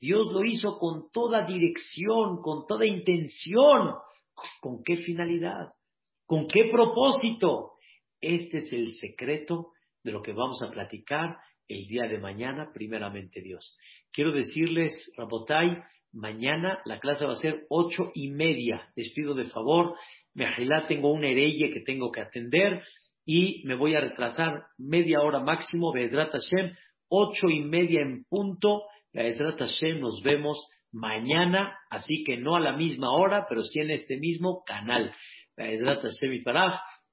[0.00, 3.94] Dios lo hizo con toda dirección, con toda intención.
[4.60, 5.72] ¿Con qué finalidad?
[6.26, 7.72] ¿Con qué propósito?
[8.20, 9.72] Este es el secreto
[10.02, 11.36] de lo que vamos a platicar
[11.68, 13.76] el día de mañana, primeramente Dios.
[14.10, 15.82] Quiero decirles, Rabotai,
[16.12, 18.88] Mañana la clase va a ser ocho y media.
[18.96, 19.94] Les pido de favor,
[20.34, 22.82] Mejilá, tengo un hereye que tengo que atender
[23.24, 25.92] y me voy a retrasar media hora máximo.
[25.92, 26.74] Be'ezrat Hashem,
[27.08, 28.82] ocho y media en punto.
[29.12, 33.90] Be'ezrat Hashem, nos vemos mañana, así que no a la misma hora, pero sí en
[33.90, 35.12] este mismo canal.
[35.56, 36.42] Be'ezrat Hashem y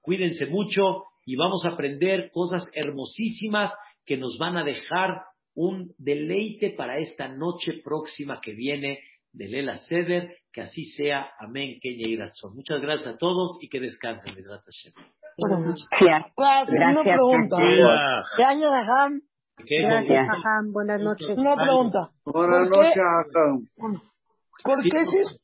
[0.01, 3.73] Cuídense mucho y vamos a aprender cosas hermosísimas
[4.05, 5.21] que nos van a dejar
[5.57, 8.99] un deleite para esta noche próxima que viene
[9.33, 11.31] de Lela Seder, que así sea.
[11.39, 12.15] Amén, Kenya y.
[12.53, 14.35] Muchas gracias a todos y que descansen.
[14.35, 14.93] Gracias.
[15.37, 16.33] Gracias.
[16.37, 17.57] Una pregunta.
[18.37, 19.21] ¿Qué año de Ham?
[19.57, 20.71] Gracias, Ham.
[20.71, 21.27] Buenas noches.
[21.35, 22.11] Una pregunta.
[22.23, 22.93] Buenas noches.
[24.63, 25.39] ¿Por qué es eso?